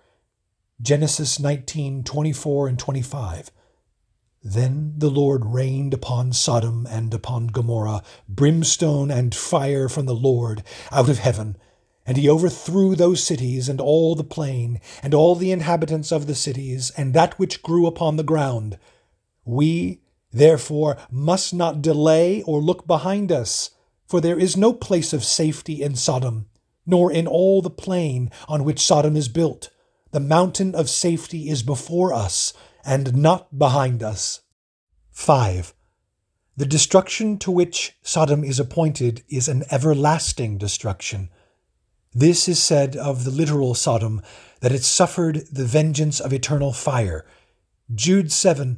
Genesis 0.83 1.39
19 1.39 2.03
24 2.03 2.67
and 2.67 2.77
25. 2.77 3.51
Then 4.43 4.95
the 4.97 5.09
Lord 5.09 5.45
rained 5.45 5.93
upon 5.93 6.33
Sodom 6.33 6.85
and 6.89 7.13
upon 7.13 7.47
Gomorrah 7.47 8.03
brimstone 8.27 9.09
and 9.09 9.33
fire 9.33 9.87
from 9.87 10.07
the 10.07 10.13
Lord 10.13 10.61
out 10.91 11.07
of 11.07 11.19
heaven, 11.19 11.55
and 12.05 12.17
he 12.17 12.29
overthrew 12.29 12.97
those 12.97 13.23
cities 13.23 13.69
and 13.69 13.79
all 13.79 14.13
the 14.13 14.25
plain, 14.25 14.81
and 15.01 15.13
all 15.13 15.35
the 15.35 15.53
inhabitants 15.53 16.11
of 16.11 16.27
the 16.27 16.35
cities, 16.35 16.91
and 16.97 17.13
that 17.13 17.39
which 17.39 17.63
grew 17.63 17.87
upon 17.87 18.17
the 18.17 18.21
ground. 18.21 18.77
We, 19.45 20.01
therefore, 20.33 20.97
must 21.09 21.53
not 21.53 21.81
delay 21.81 22.41
or 22.41 22.59
look 22.59 22.85
behind 22.85 23.31
us, 23.31 23.69
for 24.05 24.19
there 24.19 24.37
is 24.37 24.57
no 24.57 24.73
place 24.73 25.13
of 25.13 25.23
safety 25.23 25.81
in 25.81 25.95
Sodom, 25.95 26.47
nor 26.85 27.09
in 27.09 27.25
all 27.25 27.61
the 27.61 27.69
plain 27.69 28.29
on 28.49 28.65
which 28.65 28.81
Sodom 28.81 29.15
is 29.15 29.29
built. 29.29 29.69
The 30.13 30.19
mountain 30.19 30.75
of 30.75 30.91
safety 30.91 31.49
is 31.49 31.63
before 31.63 32.13
us 32.13 32.53
and 32.85 33.17
not 33.17 33.57
behind 33.57 34.03
us. 34.03 34.41
5. 35.11 35.73
The 36.55 36.67
destruction 36.67 37.39
to 37.39 37.49
which 37.49 37.97
Sodom 38.03 38.43
is 38.43 38.59
appointed 38.59 39.23
is 39.27 39.47
an 39.47 39.63
everlasting 39.71 40.59
destruction. 40.59 41.31
This 42.13 42.47
is 42.47 42.61
said 42.61 42.95
of 42.95 43.23
the 43.23 43.31
literal 43.31 43.73
Sodom, 43.73 44.21
that 44.59 44.71
it 44.71 44.83
suffered 44.83 45.47
the 45.51 45.65
vengeance 45.65 46.19
of 46.19 46.31
eternal 46.31 46.73
fire. 46.73 47.25
Jude 47.91 48.31
7 48.31 48.77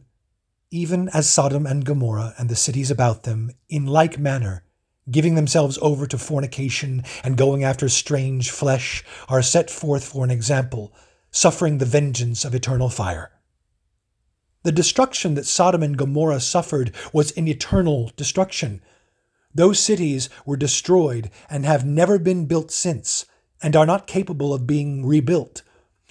Even 0.71 1.09
as 1.09 1.29
Sodom 1.29 1.65
and 1.65 1.83
Gomorrah 1.83 2.33
and 2.37 2.47
the 2.47 2.55
cities 2.55 2.89
about 2.89 3.23
them, 3.23 3.51
in 3.67 3.85
like 3.85 4.17
manner, 4.17 4.63
giving 5.11 5.35
themselves 5.35 5.77
over 5.81 6.07
to 6.07 6.17
fornication 6.17 7.03
and 7.25 7.35
going 7.35 7.65
after 7.65 7.89
strange 7.89 8.51
flesh, 8.51 9.03
are 9.27 9.41
set 9.41 9.69
forth 9.69 10.05
for 10.05 10.23
an 10.23 10.31
example, 10.31 10.93
suffering 11.35 11.79
the 11.79 11.85
vengeance 11.85 12.45
of 12.45 12.55
eternal 12.55 12.87
fire. 12.87 13.29
The 14.63 14.71
destruction 14.71 15.35
that 15.35 15.45
Sodom 15.45 15.83
and 15.83 15.97
Gomorrah 15.97 16.39
suffered 16.39 16.95
was 17.11 17.31
an 17.31 17.49
eternal 17.49 18.09
destruction. 18.15 18.81
Those 19.53 19.77
cities 19.77 20.29
were 20.45 20.55
destroyed 20.55 21.29
and 21.49 21.65
have 21.65 21.85
never 21.85 22.17
been 22.17 22.45
built 22.45 22.71
since, 22.71 23.25
and 23.61 23.75
are 23.75 23.85
not 23.85 24.07
capable 24.07 24.53
of 24.53 24.65
being 24.65 25.05
rebuilt. 25.05 25.61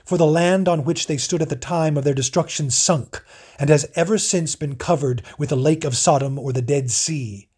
For 0.04 0.18
the 0.18 0.26
land 0.26 0.68
on 0.68 0.84
which 0.84 1.06
they 1.06 1.16
stood 1.16 1.40
at 1.40 1.48
the 1.48 1.56
time 1.56 1.96
of 1.96 2.04
their 2.04 2.12
destruction 2.12 2.70
sunk, 2.70 3.24
and 3.58 3.70
has 3.70 3.90
ever 3.94 4.18
since 4.18 4.54
been 4.56 4.76
covered 4.76 5.22
with 5.38 5.48
the 5.48 5.56
lake 5.56 5.84
of 5.84 5.96
Sodom 5.96 6.38
or 6.38 6.52
the 6.52 6.60
Dead 6.60 6.90
Sea, 6.90 7.48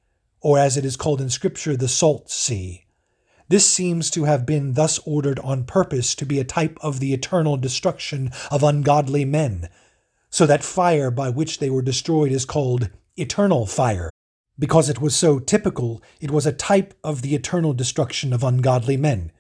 or 0.40 0.56
as 0.56 0.76
it 0.76 0.84
is 0.84 0.96
called 0.96 1.20
in 1.20 1.30
Scripture, 1.30 1.76
the 1.76 1.88
Salt 1.88 2.30
Sea. 2.30 2.85
This 3.48 3.64
seems 3.64 4.10
to 4.10 4.24
have 4.24 4.44
been 4.44 4.72
thus 4.72 4.98
ordered 5.06 5.38
on 5.38 5.64
purpose 5.64 6.16
to 6.16 6.26
be 6.26 6.40
a 6.40 6.44
type 6.44 6.78
of 6.80 6.98
the 6.98 7.14
eternal 7.14 7.56
destruction 7.56 8.32
of 8.50 8.64
ungodly 8.64 9.24
men 9.24 9.68
so 10.30 10.46
that 10.46 10.64
fire 10.64 11.10
by 11.10 11.30
which 11.30 11.60
they 11.60 11.70
were 11.70 11.82
destroyed 11.82 12.32
is 12.32 12.44
called 12.44 12.90
eternal 13.16 13.64
fire. 13.64 14.10
Because 14.58 14.88
it 14.88 15.00
was 15.00 15.14
so 15.14 15.38
typical, 15.38 16.02
it 16.20 16.30
was 16.30 16.44
a 16.44 16.52
type 16.52 16.94
of 17.04 17.22
the 17.22 17.34
eternal 17.34 17.72
destruction 17.72 18.32
of 18.32 18.42
ungodly 18.42 18.96
men, 18.96 19.30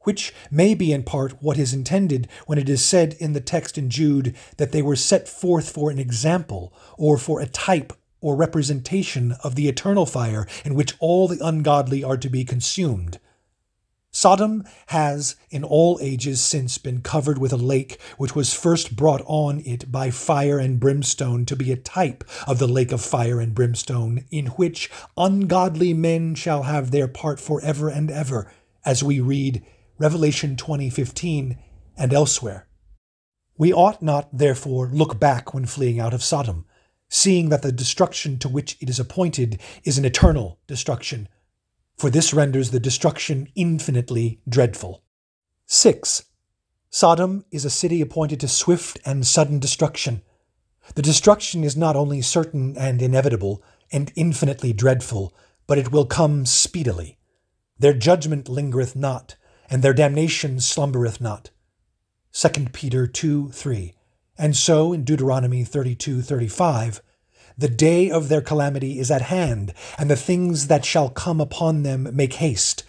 which 0.00 0.34
may 0.50 0.74
be 0.74 0.92
in 0.92 1.02
part 1.02 1.42
what 1.42 1.58
is 1.58 1.72
intended 1.72 2.28
when 2.46 2.58
it 2.58 2.68
is 2.68 2.84
said 2.84 3.16
in 3.18 3.32
the 3.32 3.40
text 3.40 3.78
in 3.78 3.88
Jude 3.88 4.36
that 4.58 4.72
they 4.72 4.82
were 4.82 4.96
set 4.96 5.28
forth 5.28 5.70
for 5.70 5.90
an 5.90 5.98
example, 5.98 6.74
or 6.98 7.16
for 7.16 7.40
a 7.40 7.46
type 7.46 7.92
or 8.20 8.36
representation 8.36 9.32
of 9.42 9.54
the 9.54 9.68
eternal 9.68 10.04
fire 10.04 10.46
in 10.64 10.74
which 10.74 10.94
all 11.00 11.26
the 11.26 11.44
ungodly 11.44 12.04
are 12.04 12.16
to 12.16 12.28
be 12.28 12.44
consumed. 12.44 13.18
Sodom 14.16 14.64
has 14.86 15.36
in 15.50 15.62
all 15.62 15.98
ages 16.00 16.40
since 16.40 16.78
been 16.78 17.02
covered 17.02 17.36
with 17.36 17.52
a 17.52 17.58
lake 17.58 18.00
which 18.16 18.34
was 18.34 18.54
first 18.54 18.96
brought 18.96 19.20
on 19.26 19.62
it 19.66 19.92
by 19.92 20.10
fire 20.10 20.58
and 20.58 20.80
brimstone 20.80 21.44
to 21.44 21.54
be 21.54 21.70
a 21.70 21.76
type 21.76 22.24
of 22.46 22.58
the 22.58 22.66
lake 22.66 22.92
of 22.92 23.02
fire 23.02 23.40
and 23.40 23.54
brimstone, 23.54 24.24
in 24.30 24.46
which 24.46 24.90
ungodly 25.18 25.92
men 25.92 26.34
shall 26.34 26.62
have 26.62 26.92
their 26.92 27.06
part 27.06 27.38
forever 27.38 27.90
and 27.90 28.10
ever, 28.10 28.50
as 28.86 29.04
we 29.04 29.20
read 29.20 29.62
Revelation 29.98 30.56
20:15 30.56 31.58
and 31.98 32.14
elsewhere. 32.14 32.68
We 33.58 33.70
ought 33.70 34.00
not, 34.00 34.30
therefore, 34.32 34.88
look 34.90 35.20
back 35.20 35.52
when 35.52 35.66
fleeing 35.66 36.00
out 36.00 36.14
of 36.14 36.24
Sodom, 36.24 36.64
seeing 37.10 37.50
that 37.50 37.60
the 37.60 37.70
destruction 37.70 38.38
to 38.38 38.48
which 38.48 38.78
it 38.80 38.88
is 38.88 38.98
appointed 38.98 39.60
is 39.84 39.98
an 39.98 40.06
eternal 40.06 40.58
destruction 40.66 41.28
for 41.96 42.10
this 42.10 42.34
renders 42.34 42.70
the 42.70 42.80
destruction 42.80 43.48
infinitely 43.54 44.40
dreadful. 44.48 45.02
6. 45.66 46.24
Sodom 46.90 47.44
is 47.50 47.64
a 47.64 47.70
city 47.70 48.00
appointed 48.00 48.40
to 48.40 48.48
swift 48.48 48.98
and 49.04 49.26
sudden 49.26 49.58
destruction. 49.58 50.22
The 50.94 51.02
destruction 51.02 51.64
is 51.64 51.76
not 51.76 51.96
only 51.96 52.22
certain 52.22 52.76
and 52.78 53.02
inevitable 53.02 53.62
and 53.90 54.12
infinitely 54.14 54.72
dreadful, 54.72 55.34
but 55.66 55.78
it 55.78 55.90
will 55.90 56.06
come 56.06 56.46
speedily. 56.46 57.18
Their 57.78 57.94
judgment 57.94 58.48
lingereth 58.48 58.94
not, 58.94 59.36
and 59.68 59.82
their 59.82 59.92
damnation 59.92 60.60
slumbereth 60.60 61.20
not. 61.20 61.50
2 62.32 62.48
Peter 62.72 63.06
2 63.06 63.50
3. 63.50 63.94
And 64.38 64.56
so 64.56 64.92
in 64.92 65.04
Deuteronomy 65.04 65.64
32 65.64 66.22
35, 66.22 67.02
the 67.58 67.68
day 67.68 68.10
of 68.10 68.28
their 68.28 68.42
calamity 68.42 68.98
is 68.98 69.10
at 69.10 69.22
hand, 69.22 69.72
and 69.98 70.10
the 70.10 70.16
things 70.16 70.66
that 70.66 70.84
shall 70.84 71.08
come 71.08 71.40
upon 71.40 71.82
them 71.82 72.08
make 72.14 72.34
haste. 72.34 72.84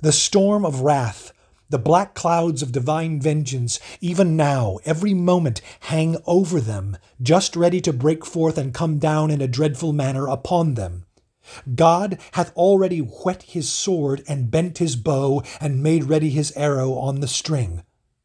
The 0.00 0.12
storm 0.12 0.64
of 0.64 0.80
wrath, 0.80 1.32
the 1.70 1.78
black 1.78 2.14
clouds 2.14 2.62
of 2.62 2.72
divine 2.72 3.20
vengeance, 3.20 3.78
even 4.00 4.36
now, 4.36 4.78
every 4.84 5.14
moment, 5.14 5.60
hang 5.80 6.16
over 6.26 6.60
them, 6.60 6.96
just 7.20 7.54
ready 7.56 7.80
to 7.80 7.92
break 7.92 8.24
forth 8.24 8.58
and 8.58 8.74
come 8.74 8.98
down 8.98 9.30
in 9.30 9.40
a 9.40 9.48
dreadful 9.48 9.92
manner 9.92 10.26
upon 10.26 10.74
them. 10.74 11.04
God 11.74 12.18
hath 12.32 12.54
already 12.56 12.98
whet 12.98 13.42
his 13.42 13.70
sword 13.70 14.22
and 14.28 14.50
bent 14.50 14.78
his 14.78 14.96
bow 14.96 15.42
and 15.60 15.82
made 15.82 16.04
ready 16.04 16.30
his 16.30 16.52
arrow 16.56 16.94
on 16.94 17.20
the 17.20 17.28
string. 17.28 17.82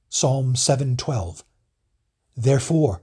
Psalm 0.09 0.55
712. 0.55 1.43
Therefore, 2.37 3.01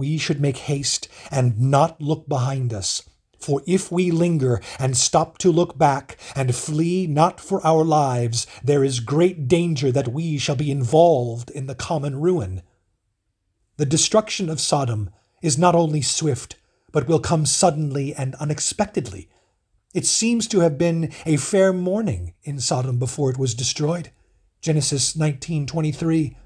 we 0.00 0.16
should 0.18 0.40
make 0.40 0.56
haste 0.56 1.06
and 1.30 1.60
not 1.60 2.00
look 2.00 2.26
behind 2.26 2.72
us. 2.72 3.02
For 3.38 3.62
if 3.66 3.92
we 3.92 4.10
linger 4.10 4.60
and 4.78 4.96
stop 4.96 5.38
to 5.38 5.52
look 5.52 5.78
back 5.78 6.16
and 6.34 6.54
flee 6.54 7.06
not 7.06 7.38
for 7.40 7.64
our 7.66 7.84
lives, 7.84 8.46
there 8.64 8.82
is 8.82 9.00
great 9.00 9.46
danger 9.46 9.92
that 9.92 10.08
we 10.08 10.38
shall 10.38 10.56
be 10.56 10.70
involved 10.70 11.50
in 11.50 11.66
the 11.66 11.74
common 11.74 12.20
ruin. 12.20 12.62
The 13.76 13.86
destruction 13.86 14.50
of 14.50 14.60
Sodom 14.60 15.10
is 15.42 15.56
not 15.56 15.74
only 15.74 16.02
swift, 16.02 16.56
but 16.92 17.06
will 17.06 17.20
come 17.20 17.46
suddenly 17.46 18.14
and 18.14 18.34
unexpectedly. 18.36 19.28
It 19.94 20.06
seems 20.06 20.46
to 20.48 20.60
have 20.60 20.78
been 20.78 21.12
a 21.26 21.36
fair 21.36 21.72
morning 21.72 22.34
in 22.42 22.58
Sodom 22.60 22.98
before 22.98 23.30
it 23.30 23.38
was 23.38 23.54
destroyed. 23.54 24.10
Genesis 24.60 25.14
19:23. 25.14 26.36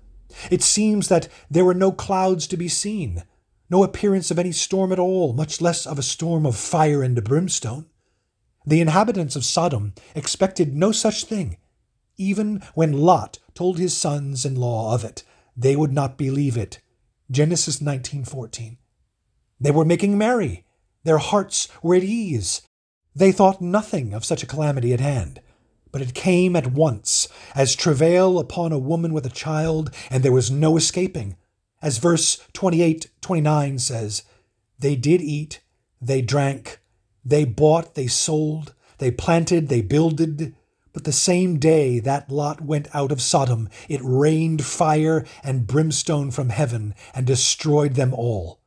It 0.50 0.62
seems 0.62 1.08
that 1.08 1.28
there 1.50 1.64
were 1.64 1.74
no 1.74 1.92
clouds 1.92 2.46
to 2.48 2.56
be 2.56 2.68
seen, 2.68 3.24
no 3.70 3.82
appearance 3.82 4.30
of 4.30 4.38
any 4.38 4.52
storm 4.52 4.92
at 4.92 4.98
all, 4.98 5.32
much 5.32 5.60
less 5.60 5.86
of 5.86 5.98
a 5.98 6.02
storm 6.02 6.46
of 6.46 6.56
fire 6.56 7.02
and 7.02 7.22
brimstone. 7.24 7.86
The 8.66 8.80
inhabitants 8.80 9.36
of 9.36 9.44
Sodom 9.44 9.94
expected 10.14 10.74
no 10.74 10.92
such 10.92 11.24
thing. 11.24 11.58
Even 12.16 12.62
when 12.74 12.92
Lot 12.92 13.38
told 13.54 13.78
his 13.78 13.96
sons 13.96 14.44
in 14.44 14.54
law 14.54 14.94
of 14.94 15.04
it, 15.04 15.22
they 15.56 15.76
would 15.76 15.92
not 15.92 16.16
believe 16.16 16.56
it 16.56 16.80
Genesis 17.30 17.80
19:14. 17.80 18.76
They 19.60 19.70
were 19.70 19.84
making 19.84 20.18
merry. 20.18 20.64
Their 21.04 21.18
hearts 21.18 21.68
were 21.82 21.94
at 21.94 22.04
ease. 22.04 22.62
They 23.14 23.32
thought 23.32 23.62
nothing 23.62 24.12
of 24.12 24.24
such 24.24 24.42
a 24.42 24.46
calamity 24.46 24.92
at 24.92 25.00
hand. 25.00 25.40
But 25.90 26.02
it 26.02 26.14
came 26.14 26.56
at 26.56 26.72
once, 26.72 27.28
as 27.54 27.74
travail 27.74 28.38
upon 28.38 28.72
a 28.72 28.78
woman 28.78 29.12
with 29.12 29.24
a 29.24 29.30
child, 29.30 29.90
and 30.10 30.22
there 30.22 30.32
was 30.32 30.50
no 30.50 30.76
escaping. 30.76 31.36
As 31.84 31.98
verse 31.98 32.38
28 32.54 33.10
29 33.20 33.78
says, 33.78 34.22
They 34.78 34.96
did 34.96 35.20
eat, 35.20 35.60
they 36.00 36.22
drank, 36.22 36.80
they 37.22 37.44
bought, 37.44 37.94
they 37.94 38.06
sold, 38.06 38.72
they 38.96 39.10
planted, 39.10 39.68
they 39.68 39.82
builded, 39.82 40.56
but 40.94 41.04
the 41.04 41.12
same 41.12 41.58
day 41.58 41.98
that 42.00 42.30
Lot 42.30 42.62
went 42.62 42.88
out 42.94 43.12
of 43.12 43.20
Sodom, 43.20 43.68
it 43.86 44.00
rained 44.02 44.64
fire 44.64 45.26
and 45.42 45.66
brimstone 45.66 46.30
from 46.30 46.48
heaven 46.48 46.94
and 47.14 47.26
destroyed 47.26 47.96
them 47.96 48.14
all. 48.14 48.60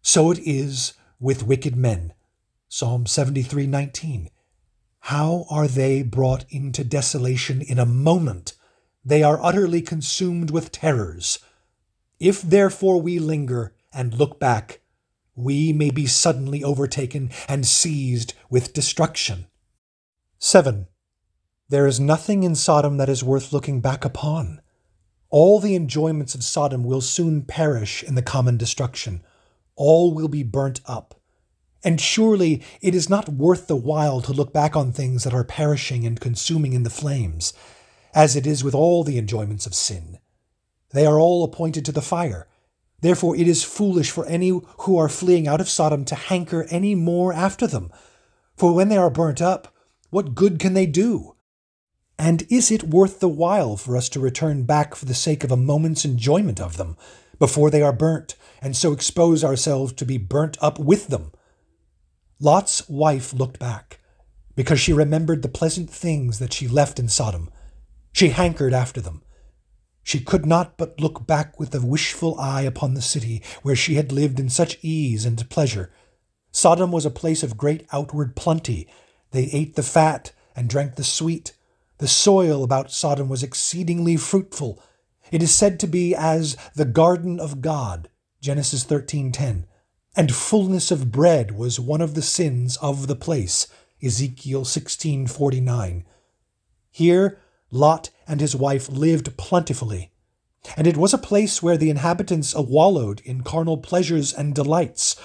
So 0.00 0.30
it 0.30 0.38
is 0.38 0.94
with 1.18 1.42
wicked 1.42 1.76
men. 1.76 2.14
Psalm 2.70 3.04
73:19. 3.04 4.30
How 5.00 5.44
are 5.50 5.68
they 5.68 6.02
brought 6.02 6.46
into 6.48 6.84
desolation 6.84 7.60
in 7.60 7.78
a 7.78 7.84
moment? 7.84 8.54
They 9.04 9.22
are 9.22 9.44
utterly 9.44 9.82
consumed 9.82 10.50
with 10.50 10.72
terrors. 10.72 11.38
If 12.20 12.42
therefore 12.42 13.00
we 13.00 13.18
linger 13.18 13.72
and 13.94 14.12
look 14.12 14.38
back, 14.38 14.80
we 15.34 15.72
may 15.72 15.90
be 15.90 16.06
suddenly 16.06 16.62
overtaken 16.62 17.30
and 17.48 17.66
seized 17.66 18.34
with 18.50 18.74
destruction. 18.74 19.46
7. 20.38 20.86
There 21.70 21.86
is 21.86 21.98
nothing 21.98 22.42
in 22.42 22.54
Sodom 22.54 22.98
that 22.98 23.08
is 23.08 23.24
worth 23.24 23.54
looking 23.54 23.80
back 23.80 24.04
upon. 24.04 24.60
All 25.30 25.60
the 25.60 25.74
enjoyments 25.74 26.34
of 26.34 26.44
Sodom 26.44 26.84
will 26.84 27.00
soon 27.00 27.42
perish 27.42 28.02
in 28.02 28.16
the 28.16 28.22
common 28.22 28.58
destruction. 28.58 29.22
All 29.74 30.12
will 30.12 30.28
be 30.28 30.42
burnt 30.42 30.82
up. 30.84 31.14
And 31.82 31.98
surely 31.98 32.62
it 32.82 32.94
is 32.94 33.08
not 33.08 33.30
worth 33.30 33.66
the 33.66 33.76
while 33.76 34.20
to 34.20 34.32
look 34.34 34.52
back 34.52 34.76
on 34.76 34.92
things 34.92 35.24
that 35.24 35.32
are 35.32 35.44
perishing 35.44 36.04
and 36.04 36.20
consuming 36.20 36.74
in 36.74 36.82
the 36.82 36.90
flames, 36.90 37.54
as 38.12 38.36
it 38.36 38.46
is 38.46 38.62
with 38.62 38.74
all 38.74 39.04
the 39.04 39.16
enjoyments 39.16 39.64
of 39.64 39.74
sin. 39.74 40.18
They 40.92 41.06
are 41.06 41.18
all 41.18 41.44
appointed 41.44 41.84
to 41.86 41.92
the 41.92 42.02
fire. 42.02 42.48
Therefore 43.00 43.36
it 43.36 43.48
is 43.48 43.62
foolish 43.62 44.10
for 44.10 44.26
any 44.26 44.48
who 44.48 44.98
are 44.98 45.08
fleeing 45.08 45.48
out 45.48 45.60
of 45.60 45.68
Sodom 45.68 46.04
to 46.06 46.14
hanker 46.14 46.66
any 46.70 46.94
more 46.94 47.32
after 47.32 47.66
them. 47.66 47.90
For 48.56 48.74
when 48.74 48.88
they 48.88 48.96
are 48.96 49.10
burnt 49.10 49.40
up, 49.40 49.74
what 50.10 50.34
good 50.34 50.58
can 50.58 50.74
they 50.74 50.86
do? 50.86 51.36
And 52.18 52.42
is 52.50 52.70
it 52.70 52.82
worth 52.84 53.20
the 53.20 53.28
while 53.28 53.78
for 53.78 53.96
us 53.96 54.10
to 54.10 54.20
return 54.20 54.64
back 54.64 54.94
for 54.94 55.06
the 55.06 55.14
sake 55.14 55.42
of 55.44 55.50
a 55.50 55.56
moment's 55.56 56.04
enjoyment 56.04 56.60
of 56.60 56.76
them, 56.76 56.96
before 57.38 57.70
they 57.70 57.80
are 57.80 57.94
burnt, 57.94 58.34
and 58.60 58.76
so 58.76 58.92
expose 58.92 59.42
ourselves 59.42 59.94
to 59.94 60.04
be 60.04 60.18
burnt 60.18 60.58
up 60.60 60.78
with 60.78 61.06
them? 61.06 61.32
Lot's 62.38 62.86
wife 62.90 63.32
looked 63.32 63.58
back, 63.58 64.00
because 64.54 64.78
she 64.78 64.92
remembered 64.92 65.40
the 65.40 65.48
pleasant 65.48 65.88
things 65.88 66.38
that 66.38 66.52
she 66.52 66.68
left 66.68 66.98
in 66.98 67.08
Sodom. 67.08 67.48
She 68.12 68.28
hankered 68.28 68.74
after 68.74 69.00
them. 69.00 69.22
She 70.02 70.20
could 70.20 70.46
not 70.46 70.76
but 70.76 71.00
look 71.00 71.26
back 71.26 71.58
with 71.58 71.74
a 71.74 71.80
wishful 71.80 72.38
eye 72.38 72.62
upon 72.62 72.94
the 72.94 73.02
city 73.02 73.42
where 73.62 73.76
she 73.76 73.94
had 73.94 74.12
lived 74.12 74.40
in 74.40 74.48
such 74.48 74.78
ease 74.82 75.24
and 75.24 75.48
pleasure. 75.50 75.92
Sodom 76.52 76.90
was 76.90 77.06
a 77.06 77.10
place 77.10 77.42
of 77.42 77.56
great 77.56 77.86
outward 77.92 78.34
plenty. 78.34 78.88
They 79.30 79.44
ate 79.52 79.76
the 79.76 79.82
fat 79.82 80.32
and 80.56 80.68
drank 80.68 80.96
the 80.96 81.04
sweet. 81.04 81.52
The 81.98 82.08
soil 82.08 82.64
about 82.64 82.90
Sodom 82.90 83.28
was 83.28 83.42
exceedingly 83.42 84.16
fruitful. 84.16 84.82
It 85.30 85.42
is 85.42 85.54
said 85.54 85.78
to 85.80 85.86
be 85.86 86.14
as 86.14 86.56
the 86.74 86.84
garden 86.84 87.38
of 87.38 87.60
God, 87.60 88.08
Genesis 88.40 88.84
13:10. 88.84 89.66
And 90.16 90.34
fullness 90.34 90.90
of 90.90 91.12
bread 91.12 91.52
was 91.52 91.78
one 91.78 92.00
of 92.00 92.14
the 92.14 92.22
sins 92.22 92.76
of 92.78 93.06
the 93.06 93.14
place, 93.14 93.68
Ezekiel 94.02 94.64
16:49. 94.64 96.04
Here 96.90 97.38
Lot 97.70 98.10
and 98.26 98.40
his 98.40 98.56
wife 98.56 98.88
lived 98.88 99.36
plentifully, 99.36 100.10
and 100.76 100.86
it 100.86 100.96
was 100.96 101.14
a 101.14 101.18
place 101.18 101.62
where 101.62 101.76
the 101.76 101.90
inhabitants 101.90 102.54
wallowed 102.54 103.20
in 103.24 103.42
carnal 103.42 103.78
pleasures 103.78 104.32
and 104.32 104.54
delights. 104.54 105.16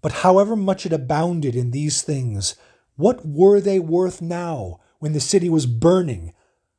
But 0.00 0.12
however 0.12 0.56
much 0.56 0.86
it 0.86 0.92
abounded 0.92 1.54
in 1.54 1.70
these 1.70 2.02
things, 2.02 2.56
what 2.96 3.24
were 3.24 3.60
they 3.60 3.78
worth 3.78 4.20
now 4.20 4.80
when 5.02 5.14
the 5.14 5.20
city 5.20 5.48
was 5.48 5.66
burning. 5.66 6.32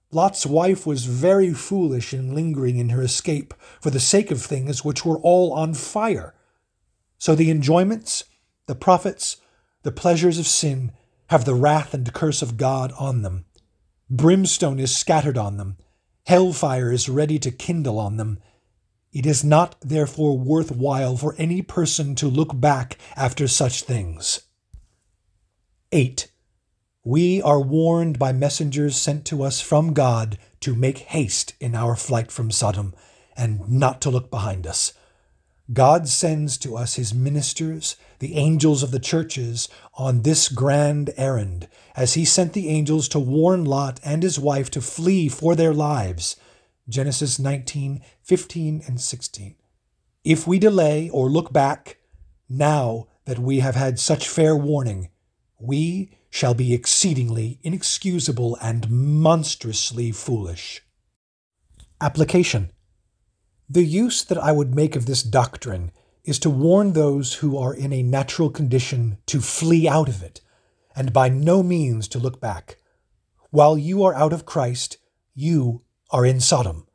Lot's 0.10 0.46
wife 0.46 0.88
was 0.88 1.04
very 1.04 1.54
foolish 1.54 2.14
in 2.14 2.34
lingering 2.34 2.78
in 2.78 2.88
her 2.88 3.02
escape 3.02 3.54
for 3.82 3.90
the 3.90 4.00
sake 4.00 4.32
of 4.32 4.42
things 4.42 4.86
which 4.86 5.04
were 5.04 5.18
all 5.18 5.52
on 5.52 5.74
fire. 5.74 6.34
So 7.18 7.36
the 7.36 7.52
enjoyments, 7.52 8.24
the 8.66 8.76
profits, 8.76 9.42
the 9.82 9.92
pleasures 9.92 10.40
of 10.40 10.48
sin 10.48 10.94
have 11.28 11.44
the 11.44 11.54
wrath 11.54 11.94
and 11.94 12.14
curse 12.14 12.42
of 12.42 12.56
God 12.56 12.94
on 12.98 13.24
them. 13.24 13.44
Brimstone 14.10 14.80
is 14.80 14.96
scattered 14.96 15.38
on 15.38 15.58
them, 15.58 15.78
hellfire 16.26 16.92
is 16.92 17.10
ready 17.10 17.40
to 17.40 17.52
kindle 17.52 18.00
on 18.00 18.18
them. 18.18 18.40
It 19.12 19.26
is 19.26 19.44
not 19.44 19.76
therefore 19.82 20.38
worth 20.38 20.72
while 20.72 21.18
for 21.18 21.36
any 21.38 21.62
person 21.62 22.16
to 22.16 22.28
look 22.28 22.60
back 22.60 22.98
after 23.16 23.48
such 23.48 23.84
things. 23.84 24.42
8. 25.92 26.32
We 27.06 27.42
are 27.42 27.62
warned 27.62 28.18
by 28.18 28.32
messengers 28.32 28.96
sent 28.96 29.26
to 29.26 29.44
us 29.44 29.62
from 29.62 29.94
God 29.94 30.40
to 30.62 30.74
make 30.74 31.00
haste 31.00 31.54
in 31.60 31.76
our 31.76 31.96
flight 31.96 32.32
from 32.32 32.50
Sodom 32.50 32.96
and 33.38 33.70
not 33.70 34.02
to 34.02 34.10
look 34.10 34.32
behind 34.32 34.66
us. 34.66 34.94
God 35.72 36.10
sends 36.10 36.58
to 36.58 36.76
us 36.76 36.96
his 36.96 37.14
ministers, 37.14 37.96
the 38.20 38.36
angels 38.36 38.84
of 38.84 38.92
the 38.92 39.00
churches, 39.00 39.70
on 39.94 40.24
this 40.24 40.50
grand 40.50 41.12
errand, 41.16 41.70
as 41.96 42.16
he 42.16 42.26
sent 42.26 42.52
the 42.52 42.68
angels 42.68 43.08
to 43.10 43.20
warn 43.20 43.64
Lot 43.64 44.02
and 44.04 44.24
his 44.24 44.38
wife 44.38 44.70
to 44.72 44.82
flee 44.82 45.30
for 45.30 45.56
their 45.56 45.74
lives. 45.74 46.36
Genesis 46.90 47.40
19, 47.40 48.02
15, 48.24 48.84
and 48.86 49.00
16. 49.00 49.56
If 50.26 50.46
we 50.46 50.60
delay 50.60 51.10
or 51.10 51.30
look 51.30 51.54
back, 51.54 51.98
now 52.50 53.08
that 53.24 53.40
we 53.40 53.60
have 53.60 53.76
had 53.76 54.00
such 54.00 54.28
fair 54.28 54.58
warning, 54.58 55.12
we 55.60 56.12
shall 56.30 56.54
be 56.54 56.74
exceedingly 56.74 57.60
inexcusable 57.64 58.58
and 58.62 58.90
monstrously 58.90 60.12
foolish. 60.12 60.82
Application 62.02 62.73
The 63.70 63.84
use 63.84 64.24
that 64.26 64.38
I 64.38 64.52
would 64.52 64.76
make 64.76 64.96
of 64.96 65.06
this 65.06 65.24
doctrine 65.24 65.92
is 66.26 66.40
to 66.40 66.50
warn 66.50 66.94
those 66.94 67.36
who 67.36 67.58
are 67.58 67.74
in 67.74 67.94
a 67.94 68.04
natural 68.04 68.50
condition 68.50 69.18
to 69.28 69.42
flee 69.42 69.88
out 69.88 70.10
of 70.10 70.22
it, 70.22 70.42
and 70.96 71.14
by 71.14 71.30
no 71.30 71.64
means 71.64 72.08
to 72.10 72.20
look 72.20 72.40
back. 72.40 72.78
While 73.52 73.78
you 73.78 74.04
are 74.04 74.14
out 74.14 74.34
of 74.34 74.46
Christ, 74.46 74.98
you 75.34 75.82
are 76.12 76.26
in 76.26 76.40
Sodom. 76.40 76.88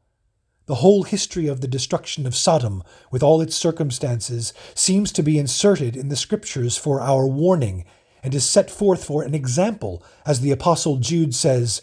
The 0.66 0.76
whole 0.76 1.04
history 1.04 1.46
of 1.46 1.62
the 1.62 1.68
destruction 1.68 2.26
of 2.26 2.36
Sodom, 2.36 2.82
with 3.10 3.22
all 3.22 3.40
its 3.40 3.56
circumstances, 3.56 4.52
seems 4.74 5.10
to 5.12 5.22
be 5.22 5.38
inserted 5.38 5.96
in 5.96 6.10
the 6.10 6.16
Scriptures 6.16 6.76
for 6.76 7.00
our 7.00 7.26
warning 7.26 7.86
and 8.22 8.34
is 8.34 8.44
set 8.44 8.70
forth 8.70 9.04
for 9.04 9.22
an 9.22 9.34
example, 9.34 10.02
as 10.26 10.40
the 10.40 10.50
Apostle 10.50 10.96
Jude 10.96 11.34
says, 11.34 11.82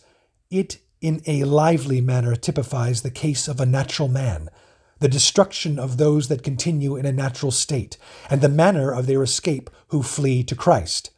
It 0.51 0.77
in 1.01 1.21
a 1.25 1.43
lively 1.43 2.01
manner 2.01 2.35
typifies 2.35 3.01
the 3.01 3.11
case 3.11 3.47
of 3.47 3.59
a 3.59 3.65
natural 3.65 4.07
man, 4.07 4.49
the 4.99 5.07
destruction 5.07 5.77
of 5.77 5.97
those 5.97 6.27
that 6.29 6.43
continue 6.43 6.95
in 6.95 7.05
a 7.05 7.11
natural 7.11 7.51
state, 7.51 7.97
and 8.29 8.41
the 8.41 8.49
manner 8.49 8.91
of 8.91 9.07
their 9.07 9.21
escape 9.23 9.69
who 9.89 10.01
flee 10.01 10.43
to 10.43 10.55
Christ. 10.55 11.11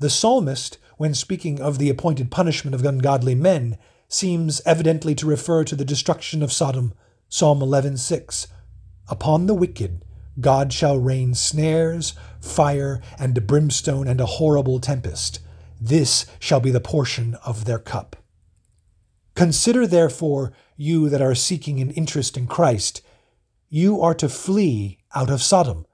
The 0.00 0.10
psalmist, 0.10 0.78
when 0.98 1.14
speaking 1.14 1.60
of 1.60 1.78
the 1.78 1.88
appointed 1.88 2.30
punishment 2.30 2.74
of 2.74 2.84
ungodly 2.84 3.34
men, 3.34 3.78
seems 4.08 4.60
evidently 4.66 5.14
to 5.14 5.26
refer 5.26 5.64
to 5.64 5.74
the 5.74 5.84
destruction 5.84 6.42
of 6.42 6.52
Sodom. 6.52 6.92
Psalm 7.28 7.60
11:6. 7.60 8.46
Upon 9.08 9.46
the 9.46 9.54
wicked 9.54 10.04
God 10.38 10.72
shall 10.72 10.98
rain 10.98 11.34
snares, 11.34 12.12
fire, 12.40 13.00
and 13.18 13.46
brimstone, 13.46 14.06
and 14.06 14.20
a 14.20 14.26
horrible 14.26 14.78
tempest. 14.78 15.40
This 15.80 16.26
shall 16.38 16.60
be 16.60 16.70
the 16.70 16.80
portion 16.80 17.36
of 17.44 17.64
their 17.64 17.78
cup. 17.78 18.16
Consider 19.34 19.86
therefore, 19.86 20.52
you 20.76 21.08
that 21.08 21.22
are 21.22 21.34
seeking 21.34 21.80
an 21.80 21.90
interest 21.90 22.36
in 22.36 22.46
Christ, 22.46 23.00
you 23.76 24.00
are 24.00 24.14
to 24.14 24.26
flee 24.26 24.96
out 25.14 25.28
of 25.28 25.42
Sodom. 25.42 25.84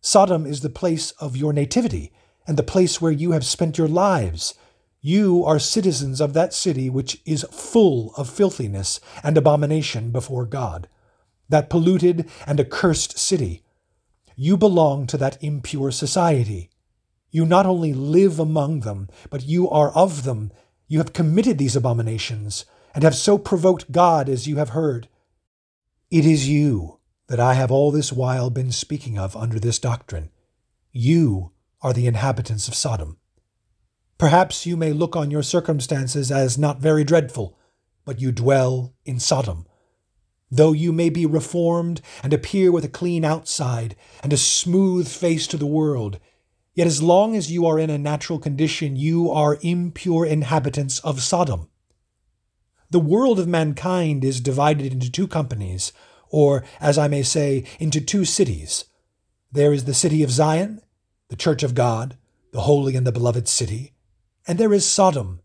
Sodom 0.00 0.44
is 0.44 0.62
the 0.62 0.68
place 0.68 1.12
of 1.12 1.36
your 1.36 1.52
nativity, 1.52 2.12
and 2.48 2.56
the 2.56 2.64
place 2.64 3.00
where 3.00 3.12
you 3.12 3.30
have 3.30 3.46
spent 3.46 3.78
your 3.78 3.86
lives. 3.86 4.54
You 5.00 5.44
are 5.44 5.60
citizens 5.60 6.20
of 6.20 6.32
that 6.32 6.52
city 6.52 6.90
which 6.90 7.22
is 7.24 7.46
full 7.52 8.12
of 8.16 8.28
filthiness 8.28 8.98
and 9.22 9.38
abomination 9.38 10.10
before 10.10 10.46
God 10.46 10.88
that 11.48 11.70
polluted 11.70 12.28
and 12.44 12.58
accursed 12.58 13.16
city. 13.16 13.62
You 14.34 14.56
belong 14.56 15.06
to 15.06 15.16
that 15.16 15.40
impure 15.40 15.92
society. 15.92 16.70
You 17.30 17.46
not 17.46 17.66
only 17.66 17.92
live 17.94 18.40
among 18.40 18.80
them, 18.80 19.08
but 19.30 19.44
you 19.44 19.70
are 19.70 19.92
of 19.92 20.24
them. 20.24 20.50
You 20.88 20.98
have 20.98 21.12
committed 21.12 21.58
these 21.58 21.76
abominations, 21.76 22.64
and 22.96 23.04
have 23.04 23.14
so 23.14 23.38
provoked 23.38 23.92
God 23.92 24.28
as 24.28 24.48
you 24.48 24.56
have 24.56 24.70
heard. 24.70 25.08
It 26.10 26.24
is 26.24 26.48
you 26.48 26.95
that 27.28 27.40
I 27.40 27.54
have 27.54 27.70
all 27.70 27.90
this 27.90 28.12
while 28.12 28.50
been 28.50 28.72
speaking 28.72 29.18
of 29.18 29.36
under 29.36 29.58
this 29.58 29.78
doctrine. 29.78 30.30
You 30.92 31.52
are 31.82 31.92
the 31.92 32.06
inhabitants 32.06 32.68
of 32.68 32.74
Sodom. 32.74 33.18
Perhaps 34.18 34.66
you 34.66 34.76
may 34.76 34.92
look 34.92 35.14
on 35.14 35.30
your 35.30 35.42
circumstances 35.42 36.30
as 36.30 36.56
not 36.56 36.80
very 36.80 37.04
dreadful, 37.04 37.58
but 38.04 38.20
you 38.20 38.32
dwell 38.32 38.94
in 39.04 39.20
Sodom 39.20 39.66
Though 40.50 40.72
you 40.72 40.92
may 40.92 41.10
be 41.10 41.26
reformed 41.26 42.00
and 42.22 42.32
appear 42.32 42.70
with 42.70 42.84
a 42.84 42.88
clean 42.88 43.24
outside 43.24 43.96
and 44.22 44.32
a 44.32 44.36
smooth 44.36 45.08
face 45.08 45.46
to 45.48 45.56
the 45.56 45.66
world, 45.66 46.20
yet 46.74 46.86
as 46.86 47.02
long 47.02 47.34
as 47.34 47.50
you 47.50 47.66
are 47.66 47.78
in 47.78 47.90
a 47.90 47.98
natural 47.98 48.38
condition, 48.38 48.94
you 48.94 49.30
are 49.30 49.58
impure 49.62 50.24
inhabitants 50.24 51.00
of 51.00 51.20
Sodom. 51.20 51.68
The 52.90 53.00
world 53.00 53.40
of 53.40 53.48
mankind 53.48 54.24
is 54.24 54.40
divided 54.40 54.92
into 54.92 55.10
two 55.10 55.26
companies, 55.26 55.92
or, 56.36 56.64
as 56.80 56.98
I 56.98 57.08
may 57.08 57.22
say, 57.22 57.64
into 57.78 58.00
two 58.00 58.24
cities. 58.24 58.84
There 59.50 59.72
is 59.72 59.84
the 59.84 59.94
city 59.94 60.22
of 60.22 60.30
Zion, 60.30 60.82
the 61.28 61.36
church 61.36 61.62
of 61.62 61.74
God, 61.74 62.18
the 62.52 62.62
holy 62.62 62.94
and 62.94 63.06
the 63.06 63.12
beloved 63.12 63.48
city, 63.48 63.94
and 64.46 64.58
there 64.58 64.74
is 64.74 64.84
Sodom, 64.84 65.40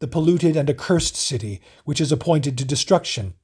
the 0.00 0.08
polluted 0.08 0.56
and 0.56 0.68
accursed 0.68 1.14
city, 1.14 1.60
which 1.84 2.00
is 2.00 2.10
appointed 2.10 2.58
to 2.58 2.64
destruction 2.64 3.34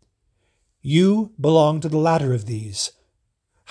you 0.81 1.33
belong 1.41 1.81
to 1.81 1.89
the 1.89 1.99
latter 1.99 2.33
of 2.33 2.47
these. 2.47 2.93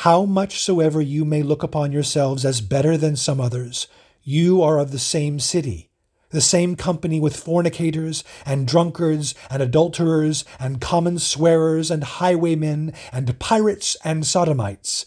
How 0.06 0.26
much 0.26 0.62
soever 0.62 1.02
you 1.02 1.26
may 1.26 1.42
look 1.42 1.64
upon 1.64 1.92
yourselves 1.92 2.46
as 2.46 2.62
better 2.62 2.98
than 2.98 3.16
some 3.16 3.42
others, 3.42 3.88
you 4.22 4.62
are 4.62 4.78
of 4.78 4.92
the 4.92 5.00
same 5.00 5.40
city, 5.40 5.87
the 6.30 6.42
same 6.42 6.76
company 6.76 7.20
with 7.20 7.36
fornicators, 7.36 8.24
and 8.46 8.68
drunkards, 8.68 9.34
and 9.50 9.62
adulterers, 9.62 10.44
and 10.60 10.82
common 10.82 11.20
swearers, 11.20 11.90
and 11.90 12.04
highwaymen, 12.04 12.94
and 13.12 13.40
pirates, 13.40 13.96
and 14.04 14.26
sodomites. 14.26 15.06